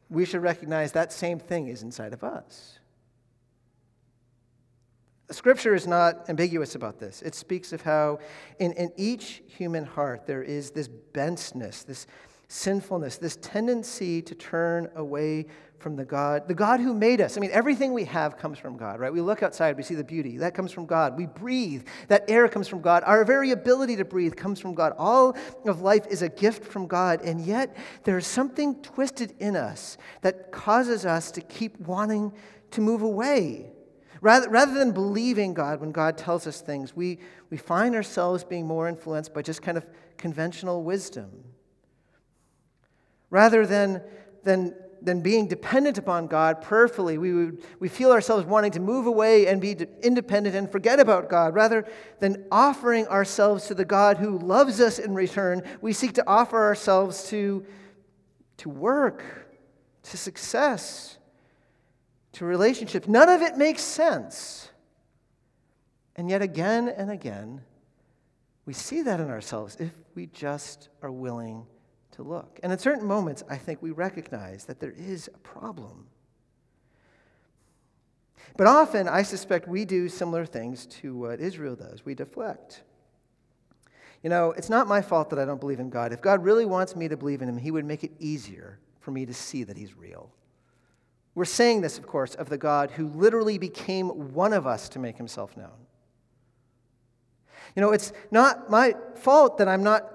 we 0.10 0.26
should 0.26 0.42
recognize 0.42 0.92
that 0.92 1.12
same 1.12 1.40
thing 1.40 1.68
is 1.68 1.82
inside 1.82 2.14
of 2.14 2.24
us. 2.24 2.80
Scripture 5.32 5.76
is 5.76 5.86
not 5.86 6.30
ambiguous 6.30 6.76
about 6.76 7.00
this. 7.00 7.22
It 7.22 7.36
speaks 7.36 7.72
of 7.72 7.82
how 7.82 8.20
in, 8.60 8.74
in 8.74 8.92
each 8.98 9.44
human 9.46 9.86
heart 9.86 10.26
there 10.26 10.42
is 10.42 10.72
this 10.72 10.90
bentness, 11.14 11.86
this 11.86 12.08
sinfulness, 12.48 13.18
this 13.18 13.38
tendency 13.38 14.22
to 14.24 14.34
turn 14.34 14.90
away 14.96 15.46
from 15.78 15.96
the 15.96 16.04
God, 16.04 16.48
the 16.48 16.54
God 16.54 16.80
who 16.80 16.94
made 16.94 17.22
us. 17.22 17.38
I 17.38 17.40
mean, 17.40 17.52
everything 17.52 17.94
we 17.94 18.04
have 18.06 18.38
comes 18.38 18.60
from 18.60 18.76
God, 18.76 19.00
right? 19.00 19.14
We 19.14 19.22
look 19.22 19.44
outside, 19.44 19.78
we 19.78 19.84
see 19.84 19.96
the 19.96 20.04
beauty. 20.04 20.38
That 20.38 20.54
comes 20.54 20.72
from 20.72 20.86
God. 20.86 21.18
We 21.18 21.26
breathe. 21.26 21.88
That 22.10 22.30
air 22.30 22.48
comes 22.50 22.68
from 22.68 22.82
God. 22.82 23.04
Our 23.06 23.24
very 23.24 23.52
ability 23.52 23.96
to 23.98 24.06
breathe 24.06 24.36
comes 24.36 24.60
from 24.60 24.74
God. 24.74 24.94
All 24.98 25.38
of 25.66 25.82
life 25.82 26.06
is 26.10 26.22
a 26.22 26.30
gift 26.30 26.66
from 26.66 26.88
God. 26.88 27.22
And 27.22 27.40
yet, 27.46 27.78
there's 28.04 28.28
something 28.28 28.82
twisted 28.82 29.34
in 29.40 29.56
us 29.56 29.98
that 30.22 30.52
causes 30.52 31.06
us 31.06 31.32
to 31.32 31.42
keep 31.42 31.80
wanting 31.80 32.34
to 32.72 32.82
move 32.82 33.02
away. 33.02 33.69
Rather, 34.22 34.50
rather 34.50 34.74
than 34.74 34.92
believing 34.92 35.54
God 35.54 35.80
when 35.80 35.92
God 35.92 36.18
tells 36.18 36.46
us 36.46 36.62
things, 36.62 36.96
we, 36.96 37.20
we 37.50 37.58
find 37.58 37.96
ourselves 37.96 38.44
being 38.44 38.68
more 38.68 38.88
influenced 38.88 39.34
by 39.34 39.42
just 39.42 39.62
kind 39.62 39.78
of 39.78 39.86
conventional 40.18 40.84
wisdom. 40.84 41.30
Rather 43.30 43.66
than, 43.66 44.02
than 44.44 44.74
than 45.02 45.22
being 45.22 45.48
dependent 45.48 45.98
upon 45.98 46.28
God 46.28 46.62
prayerfully. 46.62 47.18
We, 47.18 47.34
would, 47.34 47.64
we 47.80 47.90
feel 47.90 48.12
ourselves 48.12 48.46
wanting 48.46 48.72
to 48.72 48.80
move 48.80 49.06
away 49.06 49.48
and 49.48 49.62
be 49.62 49.78
independent 50.02 50.56
and 50.56 50.72
forget 50.72 51.00
about 51.00 51.30
God. 51.30 51.54
Rather 51.54 51.88
than 52.20 52.46
offering 52.52 53.08
ourselves 53.08 53.68
to 53.68 53.74
the 53.74 53.86
God 53.86 54.18
who 54.18 54.38
loves 54.38 54.80
us 54.82 55.00
in 55.00 55.14
return, 55.14 55.64
we 55.82 55.94
seek 55.94 56.14
to 56.14 56.28
offer 56.28 56.58
ourselves 56.58 57.30
to, 57.30 57.66
to 58.58 58.70
work, 58.70 59.24
to 60.04 60.18
success, 60.18 61.18
to 62.40 62.46
relationships. 62.46 63.06
None 63.06 63.28
of 63.28 63.42
it 63.42 63.58
makes 63.58 63.82
sense. 63.82 64.70
And 66.16 66.30
yet, 66.30 66.42
again 66.42 66.88
and 66.88 67.12
again, 67.12 67.62
we 68.66 68.72
see 68.72 69.02
that 69.02 69.20
in 69.20 69.30
ourselves 69.30 69.76
if 69.78 69.92
we 70.16 70.28
just 70.28 70.88
are 71.02 71.12
willing 71.12 71.66
to 72.12 72.24
look. 72.24 72.58
And 72.64 72.72
at 72.72 72.80
certain 72.80 73.06
moments, 73.06 73.44
I 73.50 73.58
think 73.58 73.82
we 73.82 73.92
recognize 73.92 74.64
that 74.66 74.80
there 74.80 74.94
is 74.98 75.30
a 75.34 75.38
problem. 75.40 76.08
But 78.56 78.68
often, 78.68 79.10
I 79.10 79.24
suspect 79.24 79.68
we 79.68 79.84
do 79.84 80.08
similar 80.08 80.46
things 80.46 80.86
to 81.02 81.18
what 81.18 81.42
Israel 81.42 81.76
does. 81.76 82.06
We 82.06 82.16
deflect. 82.16 82.84
You 84.24 84.30
know, 84.30 84.52
it's 84.52 84.70
not 84.70 84.88
my 84.88 85.02
fault 85.02 85.30
that 85.32 85.40
I 85.40 85.46
don't 85.46 85.60
believe 85.60 85.82
in 85.82 85.90
God. 85.90 86.14
If 86.14 86.22
God 86.22 86.42
really 86.42 86.66
wants 86.66 86.96
me 86.96 87.10
to 87.10 87.18
believe 87.18 87.42
in 87.42 87.50
Him, 87.50 87.58
He 87.58 87.72
would 87.72 87.86
make 87.86 88.06
it 88.06 88.12
easier 88.18 88.80
for 89.02 89.12
me 89.12 89.26
to 89.26 89.34
see 89.34 89.66
that 89.66 89.76
He's 89.76 89.98
real. 89.98 90.32
We're 91.36 91.46
saying 91.46 91.82
this, 91.82 91.98
of 91.98 92.08
course, 92.08 92.36
of 92.36 92.50
the 92.50 92.58
God 92.58 92.92
who 92.92 93.08
literally 93.08 93.58
became 93.58 94.34
one 94.34 94.54
of 94.54 94.68
us 94.68 94.90
to 94.90 95.00
make 95.00 95.18
Himself 95.18 95.56
known. 95.56 95.70
You 97.76 97.82
know, 97.82 97.92
it's 97.92 98.12
not 98.32 98.70
my 98.70 98.96
fault 99.16 99.58
that 99.60 99.68
I'm 99.68 99.84
not 99.84 100.12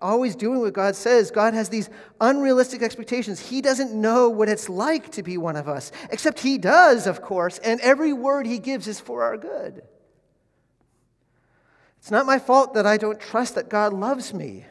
always 0.00 0.36
doing 0.36 0.60
what 0.60 0.72
God 0.72 0.94
says. 0.94 1.30
God 1.30 1.54
has 1.54 1.68
these 1.68 1.90
unrealistic 2.20 2.82
expectations. 2.82 3.40
He 3.40 3.60
doesn't 3.60 3.92
know 3.92 4.28
what 4.28 4.48
it's 4.48 4.68
like 4.68 5.10
to 5.12 5.22
be 5.22 5.36
one 5.36 5.56
of 5.56 5.68
us, 5.68 5.90
except 6.10 6.40
He 6.40 6.58
does, 6.58 7.06
of 7.06 7.22
course, 7.22 7.58
and 7.58 7.80
every 7.80 8.12
word 8.12 8.46
He 8.46 8.58
gives 8.58 8.86
is 8.86 9.00
for 9.00 9.22
our 9.22 9.36
good. 9.36 9.82
It's 11.98 12.10
not 12.10 12.26
my 12.26 12.38
fault 12.38 12.74
that 12.74 12.86
I 12.86 12.96
don't 12.96 13.18
trust 13.18 13.56
that 13.56 13.68
God 13.68 13.92
loves 13.92 14.32
me. 14.32 14.66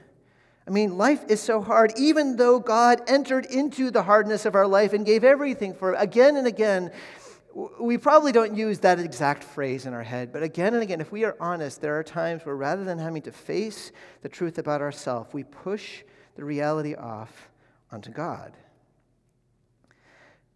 I 0.67 0.69
mean, 0.69 0.97
life 0.97 1.23
is 1.29 1.39
so 1.39 1.61
hard, 1.61 1.93
even 1.97 2.35
though 2.35 2.59
God 2.59 3.01
entered 3.07 3.45
into 3.45 3.89
the 3.89 4.03
hardness 4.03 4.45
of 4.45 4.53
our 4.53 4.67
life 4.67 4.91
and 4.91 5.05
gave 5.05 5.23
everything 5.23 5.73
for 5.73 5.93
it 5.93 5.97
again 5.97 6.35
and 6.35 6.45
again. 6.45 6.91
We 7.79 7.97
probably 7.97 8.33
don't 8.33 8.53
use 8.55 8.79
that 8.79 8.99
exact 8.99 9.43
phrase 9.43 9.85
in 9.85 9.93
our 9.93 10.03
head, 10.03 10.33
but 10.33 10.43
again 10.43 10.73
and 10.73 10.83
again, 10.83 10.99
if 10.99 11.11
we 11.11 11.23
are 11.23 11.37
honest, 11.39 11.79
there 11.79 11.97
are 11.97 12.03
times 12.03 12.45
where 12.45 12.55
rather 12.55 12.83
than 12.83 12.99
having 12.99 13.21
to 13.23 13.31
face 13.31 13.93
the 14.21 14.29
truth 14.29 14.57
about 14.57 14.81
ourselves, 14.81 15.33
we 15.33 15.43
push 15.43 16.03
the 16.35 16.43
reality 16.43 16.93
off 16.93 17.49
onto 17.91 18.11
God. 18.11 18.51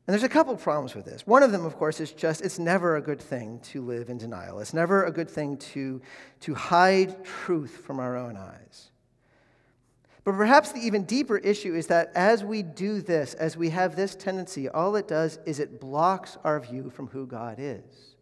And 0.06 0.14
there's 0.14 0.24
a 0.24 0.30
couple 0.30 0.56
problems 0.58 0.94
with 0.94 1.06
this. 1.06 1.26
One 1.26 1.42
of 1.42 1.54
them, 1.54 1.66
of 1.66 1.78
course, 1.78 2.02
is 2.02 2.12
just 2.12 2.42
it's 2.42 2.60
never 2.60 2.98
a 2.98 3.02
good 3.02 3.22
thing 3.22 3.60
to 3.72 3.82
live 3.82 4.10
in 4.10 4.18
denial. 4.18 4.60
It's 4.60 4.74
never 4.74 5.06
a 5.06 5.12
good 5.12 5.30
thing 5.30 5.58
to, 5.58 6.02
to 6.42 6.54
hide 6.54 7.24
truth 7.24 7.78
from 7.86 8.00
our 8.00 8.18
own 8.18 8.36
eyes. 8.36 8.91
But 10.24 10.36
perhaps 10.36 10.72
the 10.72 10.80
even 10.80 11.04
deeper 11.04 11.38
issue 11.38 11.74
is 11.74 11.88
that 11.88 12.12
as 12.14 12.44
we 12.44 12.62
do 12.62 13.02
this, 13.02 13.34
as 13.34 13.58
we 13.58 13.72
have 13.72 13.96
this 13.96 14.16
tendency, 14.16 14.70
all 14.70 14.96
it 14.96 15.08
does 15.08 15.40
is 15.46 15.60
it 15.60 15.80
blocks 15.80 16.38
our 16.44 16.60
view 16.60 16.92
from 16.92 17.08
who 17.08 17.26
God 17.26 17.56
is. 17.58 18.16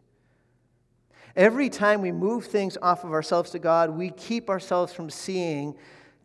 Every 1.36 1.70
time 1.70 2.02
we 2.02 2.12
move 2.12 2.46
things 2.46 2.78
off 2.82 3.04
of 3.04 3.12
ourselves 3.12 3.52
to 3.52 3.60
God, 3.60 3.92
we 3.92 4.12
keep 4.12 4.50
ourselves 4.50 4.94
from 4.94 5.10
seeing 5.10 5.76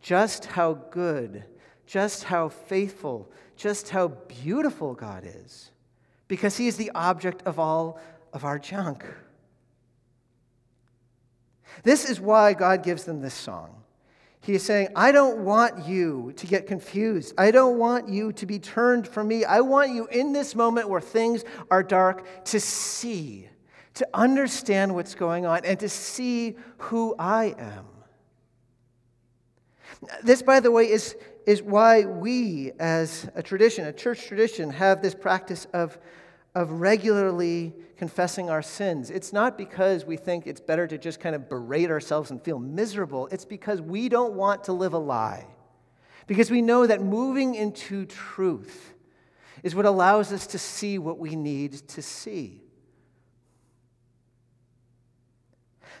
just 0.01 0.45
how 0.45 0.73
good, 0.91 1.43
just 1.85 2.23
how 2.23 2.49
faithful, 2.49 3.29
just 3.55 3.89
how 3.89 4.09
beautiful 4.09 4.93
God 4.93 5.23
is, 5.25 5.71
because 6.27 6.57
He 6.57 6.67
is 6.67 6.77
the 6.77 6.91
object 6.95 7.43
of 7.43 7.59
all 7.59 7.99
of 8.33 8.45
our 8.45 8.59
junk. 8.59 9.05
This 11.83 12.09
is 12.09 12.19
why 12.19 12.53
God 12.53 12.83
gives 12.83 13.03
them 13.03 13.21
this 13.21 13.33
song. 13.33 13.84
He 14.45 14.53
is 14.53 14.61
saying, 14.61 14.89
I 14.95 15.11
don't 15.11 15.39
want 15.39 15.87
you 15.87 16.31
to 16.35 16.45
get 16.45 16.67
confused. 16.67 17.33
I 17.35 17.49
don't 17.49 17.79
want 17.79 18.09
you 18.09 18.31
to 18.33 18.45
be 18.45 18.59
turned 18.59 19.07
from 19.07 19.27
me. 19.27 19.43
I 19.43 19.61
want 19.61 19.89
you 19.91 20.05
in 20.05 20.33
this 20.33 20.53
moment 20.53 20.87
where 20.87 21.01
things 21.01 21.43
are 21.71 21.81
dark 21.81 22.45
to 22.45 22.59
see, 22.59 23.49
to 23.95 24.07
understand 24.13 24.93
what's 24.93 25.15
going 25.15 25.47
on, 25.47 25.65
and 25.65 25.79
to 25.79 25.89
see 25.89 26.57
who 26.77 27.15
I 27.17 27.55
am. 27.57 27.85
This, 30.21 30.43
by 30.43 30.59
the 30.59 30.69
way, 30.69 30.91
is, 30.91 31.15
is 31.47 31.63
why 31.63 32.05
we, 32.05 32.71
as 32.77 33.27
a 33.33 33.41
tradition, 33.41 33.87
a 33.87 33.93
church 33.93 34.27
tradition, 34.27 34.69
have 34.69 35.01
this 35.01 35.15
practice 35.15 35.65
of 35.73 35.97
of 36.55 36.71
regularly 36.71 37.73
confessing 37.97 38.49
our 38.49 38.61
sins. 38.61 39.11
It's 39.11 39.33
not 39.33 39.57
because 39.57 40.05
we 40.05 40.15
think 40.15 40.47
it's 40.47 40.61
better 40.61 40.87
to 40.87 40.97
just 40.97 41.19
kind 41.19 41.35
of 41.35 41.49
berate 41.49 41.91
ourselves 41.91 42.31
and 42.31 42.41
feel 42.41 42.59
miserable. 42.59 43.27
It's 43.27 43.45
because 43.45 43.81
we 43.81 44.07
don't 44.07 44.33
want 44.33 44.63
to 44.65 44.73
live 44.73 44.93
a 44.93 44.97
lie. 44.97 45.47
Because 46.27 46.49
we 46.49 46.61
know 46.61 46.87
that 46.87 47.01
moving 47.01 47.55
into 47.55 48.05
truth 48.05 48.93
is 49.63 49.75
what 49.75 49.85
allows 49.85 50.31
us 50.31 50.47
to 50.47 50.57
see 50.57 50.97
what 50.97 51.19
we 51.19 51.35
need 51.35 51.73
to 51.89 52.01
see. 52.01 52.61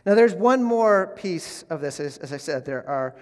Now, 0.05 0.13
there's 0.13 0.35
one 0.35 0.63
more 0.63 1.15
piece 1.17 1.63
of 1.63 1.81
this. 1.81 1.99
As, 1.99 2.17
as 2.19 2.31
I 2.31 2.37
said, 2.37 2.63
there 2.63 2.87
are 2.87 3.15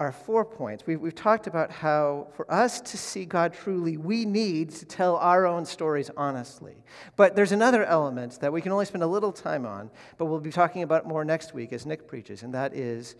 are 0.00 0.10
four 0.10 0.46
points. 0.46 0.86
We've, 0.86 0.98
we've 0.98 1.14
talked 1.14 1.46
about 1.46 1.70
how 1.70 2.28
for 2.32 2.50
us 2.50 2.80
to 2.80 2.96
see 2.96 3.26
God 3.26 3.52
truly, 3.52 3.98
we 3.98 4.24
need 4.24 4.70
to 4.70 4.86
tell 4.86 5.16
our 5.16 5.46
own 5.46 5.66
stories 5.66 6.10
honestly. 6.16 6.82
But 7.16 7.36
there's 7.36 7.52
another 7.52 7.84
element 7.84 8.40
that 8.40 8.50
we 8.50 8.62
can 8.62 8.72
only 8.72 8.86
spend 8.86 9.02
a 9.02 9.06
little 9.06 9.30
time 9.30 9.66
on, 9.66 9.90
but 10.16 10.24
we'll 10.24 10.40
be 10.40 10.50
talking 10.50 10.82
about 10.82 11.06
more 11.06 11.22
next 11.22 11.52
week 11.52 11.74
as 11.74 11.84
Nick 11.84 12.08
preaches, 12.08 12.42
and 12.42 12.54
that 12.54 12.74
is 12.74 13.14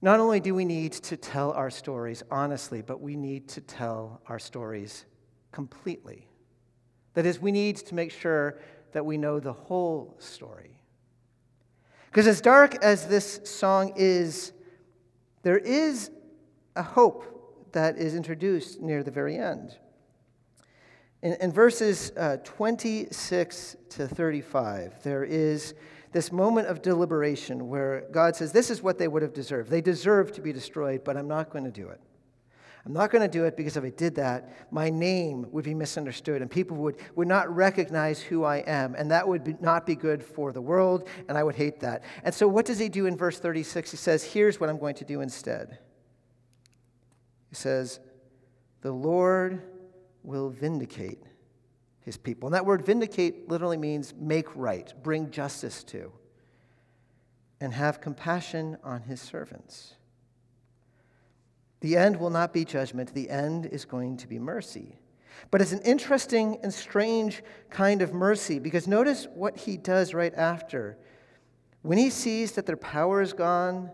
not 0.00 0.20
only 0.20 0.38
do 0.38 0.54
we 0.54 0.64
need 0.64 0.92
to 0.92 1.16
tell 1.16 1.50
our 1.52 1.70
stories 1.70 2.22
honestly, 2.30 2.82
but 2.82 3.00
we 3.00 3.16
need 3.16 3.48
to 3.48 3.60
tell 3.60 4.22
our 4.28 4.38
stories 4.38 5.06
completely. 5.50 6.28
That 7.14 7.26
is, 7.26 7.40
we 7.40 7.50
need 7.50 7.76
to 7.78 7.96
make 7.96 8.12
sure 8.12 8.60
that 8.92 9.04
we 9.04 9.18
know 9.18 9.40
the 9.40 9.52
whole 9.52 10.14
story. 10.20 10.80
Because 12.06 12.28
as 12.28 12.40
dark 12.40 12.76
as 12.84 13.08
this 13.08 13.40
song 13.44 13.92
is, 13.96 14.52
there 15.42 15.58
is 15.58 16.10
a 16.76 16.82
hope 16.82 17.70
that 17.72 17.96
is 17.96 18.14
introduced 18.14 18.80
near 18.80 19.02
the 19.02 19.10
very 19.10 19.36
end. 19.36 19.76
In, 21.22 21.34
in 21.34 21.52
verses 21.52 22.12
uh, 22.16 22.38
26 22.44 23.76
to 23.90 24.08
35, 24.08 25.02
there 25.02 25.24
is 25.24 25.74
this 26.12 26.32
moment 26.32 26.66
of 26.66 26.82
deliberation 26.82 27.68
where 27.68 28.04
God 28.10 28.34
says, 28.34 28.52
This 28.52 28.70
is 28.70 28.82
what 28.82 28.98
they 28.98 29.08
would 29.08 29.22
have 29.22 29.34
deserved. 29.34 29.70
They 29.70 29.80
deserve 29.80 30.32
to 30.32 30.40
be 30.40 30.52
destroyed, 30.52 31.04
but 31.04 31.16
I'm 31.16 31.28
not 31.28 31.50
going 31.50 31.64
to 31.64 31.70
do 31.70 31.88
it. 31.88 32.00
I'm 32.86 32.94
not 32.94 33.10
going 33.10 33.22
to 33.22 33.28
do 33.28 33.44
it 33.44 33.56
because 33.56 33.76
if 33.76 33.84
I 33.84 33.90
did 33.90 34.14
that, 34.14 34.72
my 34.72 34.88
name 34.88 35.46
would 35.50 35.64
be 35.64 35.74
misunderstood 35.74 36.40
and 36.40 36.50
people 36.50 36.76
would, 36.78 36.96
would 37.14 37.28
not 37.28 37.54
recognize 37.54 38.20
who 38.20 38.44
I 38.44 38.58
am. 38.58 38.94
And 38.94 39.10
that 39.10 39.28
would 39.28 39.44
be, 39.44 39.54
not 39.60 39.84
be 39.84 39.94
good 39.94 40.22
for 40.24 40.52
the 40.52 40.62
world, 40.62 41.08
and 41.28 41.36
I 41.36 41.42
would 41.42 41.56
hate 41.56 41.80
that. 41.80 42.02
And 42.24 42.34
so, 42.34 42.48
what 42.48 42.64
does 42.64 42.78
he 42.78 42.88
do 42.88 43.06
in 43.06 43.16
verse 43.16 43.38
36? 43.38 43.90
He 43.90 43.96
says, 43.96 44.24
Here's 44.24 44.58
what 44.58 44.70
I'm 44.70 44.78
going 44.78 44.94
to 44.96 45.04
do 45.04 45.20
instead. 45.20 45.78
He 47.50 47.54
says, 47.54 48.00
The 48.80 48.92
Lord 48.92 49.62
will 50.22 50.48
vindicate 50.48 51.18
his 52.00 52.16
people. 52.16 52.46
And 52.46 52.54
that 52.54 52.64
word 52.64 52.84
vindicate 52.84 53.48
literally 53.48 53.76
means 53.76 54.14
make 54.18 54.56
right, 54.56 54.92
bring 55.02 55.30
justice 55.30 55.84
to, 55.84 56.12
and 57.60 57.74
have 57.74 58.00
compassion 58.00 58.78
on 58.82 59.02
his 59.02 59.20
servants. 59.20 59.96
The 61.80 61.96
end 61.96 62.16
will 62.18 62.30
not 62.30 62.52
be 62.52 62.64
judgment, 62.64 63.14
the 63.14 63.30
end 63.30 63.66
is 63.66 63.84
going 63.84 64.18
to 64.18 64.28
be 64.28 64.38
mercy. 64.38 64.98
But 65.50 65.62
it's 65.62 65.72
an 65.72 65.80
interesting 65.80 66.58
and 66.62 66.72
strange 66.72 67.42
kind 67.70 68.02
of 68.02 68.12
mercy 68.12 68.58
because 68.58 68.86
notice 68.86 69.26
what 69.34 69.56
he 69.56 69.76
does 69.76 70.12
right 70.12 70.34
after. 70.34 70.98
When 71.82 71.96
he 71.96 72.10
sees 72.10 72.52
that 72.52 72.66
their 72.66 72.76
power 72.76 73.22
is 73.22 73.32
gone 73.32 73.90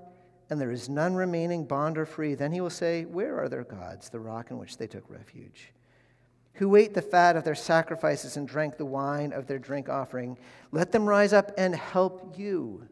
and 0.51 0.61
there 0.61 0.73
is 0.73 0.89
none 0.89 1.15
remaining, 1.15 1.65
bond 1.65 1.99
or 1.99 2.07
free, 2.07 2.35
then 2.35 2.53
he 2.53 2.61
will 2.61 2.71
say, 2.71 3.05
Where 3.05 3.41
are 3.41 3.49
their 3.49 3.65
gods, 3.65 4.09
the 4.09 4.21
rock 4.21 4.51
in 4.51 4.59
which 4.59 4.77
they 4.77 4.87
took 4.87 5.09
refuge? 5.09 5.73
Who 6.55 6.75
ate 6.75 6.95
the 6.95 7.03
fat 7.03 7.37
of 7.37 7.45
their 7.45 7.55
sacrifices 7.55 8.37
and 8.37 8.49
drank 8.49 8.77
the 8.77 8.87
wine 8.87 9.33
of 9.33 9.47
their 9.47 9.59
drink 9.59 9.89
offering? 9.89 10.39
Let 10.73 10.91
them 10.91 11.07
rise 11.07 11.33
up 11.33 11.53
and 11.59 11.75
help 11.75 12.39
you. 12.39 12.89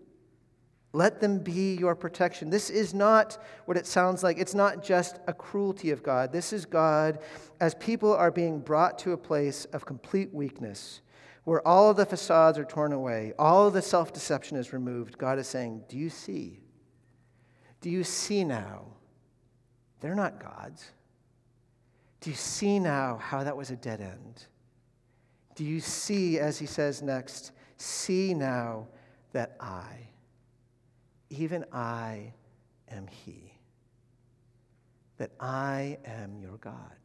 Let 0.95 1.20
them 1.20 1.38
be 1.40 1.74
your 1.74 1.97
protection. 1.97 2.51
This 2.51 2.70
is 2.70 2.95
not 2.95 3.42
what 3.64 3.76
it 3.76 3.84
sounds 3.84 4.22
like. 4.22 4.38
It's 4.38 4.55
not 4.55 4.80
just 4.80 5.18
a 5.26 5.32
cruelty 5.32 5.90
of 5.90 6.05
God. 6.05 6.32
This 6.32 6.53
is 6.53 6.64
God 6.64 7.18
as 7.61 7.74
people 7.74 8.14
are 8.14 8.30
being 8.30 8.61
brought 8.61 8.97
to 9.01 9.11
a 9.11 9.16
place 9.16 9.64
of 9.66 9.84
complete 9.84 10.32
weakness 10.32 11.01
where 11.42 11.66
all 11.66 11.90
of 11.90 11.97
the 11.97 12.07
facades 12.07 12.59
are 12.59 12.64
torn 12.64 12.92
away, 12.92 13.32
all 13.40 13.66
of 13.66 13.74
the 13.74 13.82
self 13.82 14.12
deception 14.12 14.57
is 14.57 14.72
removed. 14.72 15.18
God 15.18 15.36
is 15.40 15.49
saying, 15.49 15.82
Do 15.88 15.99
you 15.99 16.09
see? 16.09 16.61
Do 17.80 17.90
you 17.90 18.05
see 18.05 18.45
now? 18.45 18.84
They're 19.99 20.14
not 20.14 20.40
gods. 20.40 20.92
Do 22.20 22.30
you 22.30 22.36
see 22.36 22.78
now 22.78 23.16
how 23.16 23.42
that 23.42 23.57
was 23.57 23.70
a 23.70 23.76
dead 23.76 24.01
end? 24.01 24.47
Do 25.57 25.64
you 25.64 25.80
see, 25.80 26.38
as 26.38 26.57
he 26.57 26.66
says 26.66 27.03
next, 27.03 27.51
see 27.78 28.32
now 28.32 28.86
that 29.32 29.57
I, 29.61 30.09
even 31.31 31.64
I, 31.72 32.33
am 32.91 33.07
He, 33.07 33.53
that 35.18 35.31
I 35.41 35.99
am 36.05 36.39
your 36.39 36.57
God? 36.59 36.97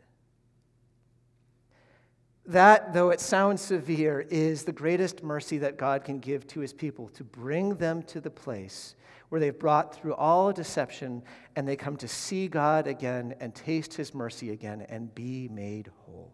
That, 2.50 2.94
though 2.94 3.12
it 3.12 3.20
sounds 3.20 3.62
severe, 3.62 4.26
is 4.32 4.64
the 4.64 4.72
greatest 4.72 5.22
mercy 5.22 5.60
that 5.60 5.78
God 5.78 6.04
can 6.04 6.18
give 6.18 6.48
to 6.48 6.62
his 6.62 6.74
people 6.74 7.08
to 7.10 7.24
bring 7.24 7.76
them 7.76 8.02
to 8.04 8.20
the 8.20 8.32
place 8.32 8.96
where 9.30 9.40
they've 9.40 9.58
brought 9.58 9.94
through 9.94 10.16
all 10.16 10.52
deception 10.52 11.22
and 11.56 11.68
they 11.68 11.76
come 11.76 11.96
to 11.98 12.08
see 12.08 12.48
God 12.48 12.88
again 12.88 13.36
and 13.40 13.54
taste 13.54 13.94
his 13.94 14.16
mercy 14.16 14.50
again 14.50 14.82
and 14.90 15.14
be 15.14 15.48
made 15.48 15.92
whole. 16.00 16.34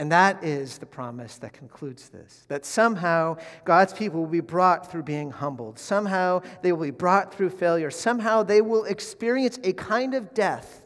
And 0.00 0.12
that 0.12 0.44
is 0.44 0.78
the 0.78 0.86
promise 0.86 1.38
that 1.38 1.52
concludes 1.52 2.08
this 2.08 2.44
that 2.48 2.64
somehow 2.64 3.36
God's 3.64 3.92
people 3.92 4.20
will 4.20 4.28
be 4.28 4.40
brought 4.40 4.90
through 4.90 5.02
being 5.02 5.30
humbled. 5.30 5.78
Somehow 5.78 6.42
they 6.62 6.72
will 6.72 6.84
be 6.84 6.90
brought 6.92 7.34
through 7.34 7.50
failure. 7.50 7.90
Somehow 7.90 8.44
they 8.44 8.60
will 8.60 8.84
experience 8.84 9.58
a 9.64 9.72
kind 9.72 10.14
of 10.14 10.34
death. 10.34 10.82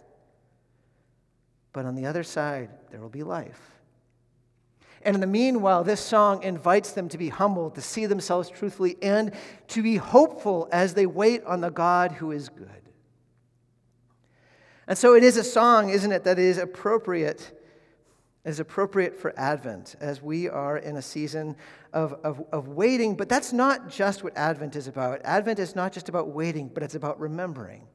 But 1.73 1.85
on 1.85 1.95
the 1.95 2.07
other 2.07 2.23
side, 2.23 2.71
there 2.91 3.01
will 3.01 3.09
be 3.09 3.23
life. 3.23 3.61
And 5.05 5.15
in 5.15 5.21
the 5.21 5.27
meanwhile, 5.27 5.85
this 5.85 6.01
song 6.01 6.43
invites 6.43 6.93
them 6.93 7.09
to 7.09 7.19
be 7.19 7.29
humble, 7.29 7.71
to 7.71 7.81
see 7.81 8.07
themselves 8.07 8.49
truthfully, 8.49 8.97
and 9.03 9.33
to 9.69 9.83
be 9.83 9.97
hopeful 9.97 10.69
as 10.71 10.95
they 10.95 11.07
wait 11.07 11.43
on 11.45 11.61
the 11.61 11.71
God 11.71 12.13
who 12.13 12.31
is 12.31 12.49
good. 12.49 12.69
And 14.87 14.97
so 14.97 15.15
it 15.15 15.25
is 15.25 15.37
a 15.37 15.45
song, 15.45 15.91
isn't 15.91 16.13
it, 16.13 16.25
that 16.25 16.39
is 16.39 16.57
appropriate 16.59 17.62
is 18.45 18.59
appropriate 18.59 19.17
for 19.17 19.33
Advent 19.39 19.95
as 20.01 20.21
we 20.21 20.49
are 20.49 20.79
in 20.79 20.97
a 20.97 21.03
season 21.03 21.57
of, 21.93 22.15
of, 22.25 22.45
of 22.53 22.69
waiting. 22.69 23.15
But 23.15 23.29
that's 23.29 23.53
not 23.53 23.89
just 23.89 24.25
what 24.25 24.37
Advent 24.37 24.75
is 24.75 24.89
about. 24.89 25.21
Advent 25.25 25.59
is 25.59 25.77
not 25.77 25.93
just 25.93 26.09
about 26.09 26.29
waiting, 26.29 26.69
but 26.69 26.83
it's 26.83 26.97
about 26.97 27.21
remembering 27.21 27.87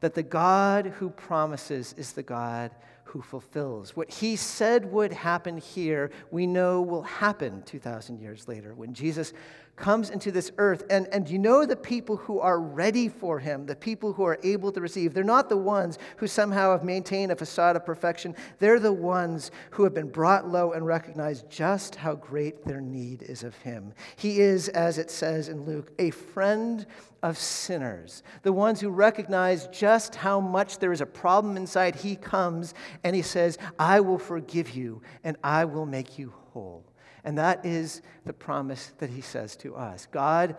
that 0.00 0.14
the 0.14 0.22
God 0.22 0.86
who 0.86 1.10
promises 1.10 1.94
is 1.96 2.12
the 2.12 2.22
God 2.22 2.70
who 3.04 3.22
fulfills. 3.22 3.94
What 3.94 4.10
he 4.10 4.36
said 4.36 4.90
would 4.92 5.12
happen 5.12 5.58
here, 5.58 6.10
we 6.30 6.46
know 6.46 6.82
will 6.82 7.02
happen 7.02 7.62
2,000 7.62 8.20
years 8.20 8.48
later 8.48 8.74
when 8.74 8.94
Jesus 8.94 9.32
comes 9.76 10.10
into 10.10 10.32
this 10.32 10.50
earth. 10.58 10.82
And, 10.90 11.06
and 11.12 11.28
you 11.28 11.38
know 11.38 11.64
the 11.64 11.76
people 11.76 12.16
who 12.16 12.40
are 12.40 12.58
ready 12.58 13.08
for 13.08 13.38
him, 13.38 13.66
the 13.66 13.76
people 13.76 14.14
who 14.14 14.24
are 14.24 14.38
able 14.42 14.72
to 14.72 14.80
receive, 14.80 15.14
they're 15.14 15.22
not 15.22 15.48
the 15.48 15.56
ones 15.56 15.98
who 16.16 16.26
somehow 16.26 16.72
have 16.72 16.82
maintained 16.82 17.30
a 17.30 17.36
facade 17.36 17.76
of 17.76 17.84
perfection. 17.84 18.34
They're 18.58 18.80
the 18.80 18.92
ones 18.92 19.50
who 19.70 19.84
have 19.84 19.94
been 19.94 20.08
brought 20.08 20.48
low 20.48 20.72
and 20.72 20.86
recognize 20.86 21.42
just 21.42 21.94
how 21.94 22.14
great 22.14 22.64
their 22.64 22.80
need 22.80 23.22
is 23.22 23.42
of 23.42 23.54
him. 23.58 23.92
He 24.16 24.40
is, 24.40 24.68
as 24.70 24.98
it 24.98 25.10
says 25.10 25.48
in 25.48 25.64
Luke, 25.64 25.92
a 25.98 26.10
friend 26.10 26.86
of 27.22 27.38
sinners, 27.38 28.22
the 28.42 28.52
ones 28.52 28.80
who 28.80 28.88
recognize 28.88 29.66
just 29.68 30.14
how 30.14 30.40
much 30.40 30.78
there 30.78 30.92
is 30.92 31.00
a 31.00 31.06
problem 31.06 31.56
inside. 31.56 31.96
He 31.96 32.16
comes 32.16 32.72
and 33.04 33.14
he 33.14 33.22
says, 33.22 33.58
I 33.78 34.00
will 34.00 34.18
forgive 34.18 34.70
you 34.70 35.02
and 35.24 35.36
I 35.42 35.64
will 35.64 35.86
make 35.86 36.18
you 36.18 36.32
whole. 36.52 36.84
And 37.26 37.36
that 37.38 37.66
is 37.66 38.02
the 38.24 38.32
promise 38.32 38.92
that 38.98 39.10
he 39.10 39.20
says 39.20 39.56
to 39.56 39.74
us. 39.74 40.06
God 40.06 40.56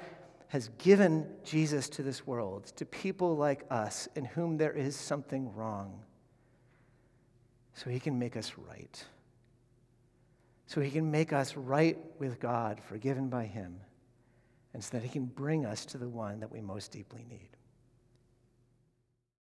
has 0.49 0.69
given 0.77 1.25
Jesus 1.45 1.87
to 1.89 2.03
this 2.03 2.27
world, 2.27 2.65
to 2.75 2.85
people 2.85 3.37
like 3.37 3.63
us 3.71 4.09
in 4.15 4.25
whom 4.25 4.57
there 4.57 4.73
is 4.73 4.95
something 4.95 5.53
wrong, 5.55 6.03
so 7.73 7.89
he 7.89 7.99
can 7.99 8.19
make 8.19 8.35
us 8.35 8.53
right. 8.57 9.03
So 10.65 10.81
he 10.81 10.91
can 10.91 11.09
make 11.09 11.31
us 11.31 11.55
right 11.55 11.97
with 12.19 12.39
God, 12.39 12.81
forgiven 12.85 13.29
by 13.29 13.45
him, 13.45 13.79
and 14.73 14.83
so 14.83 14.97
that 14.97 15.03
he 15.03 15.09
can 15.09 15.25
bring 15.25 15.65
us 15.65 15.85
to 15.85 15.97
the 15.97 16.09
one 16.09 16.41
that 16.41 16.51
we 16.51 16.59
most 16.59 16.91
deeply 16.91 17.25
need. 17.29 17.56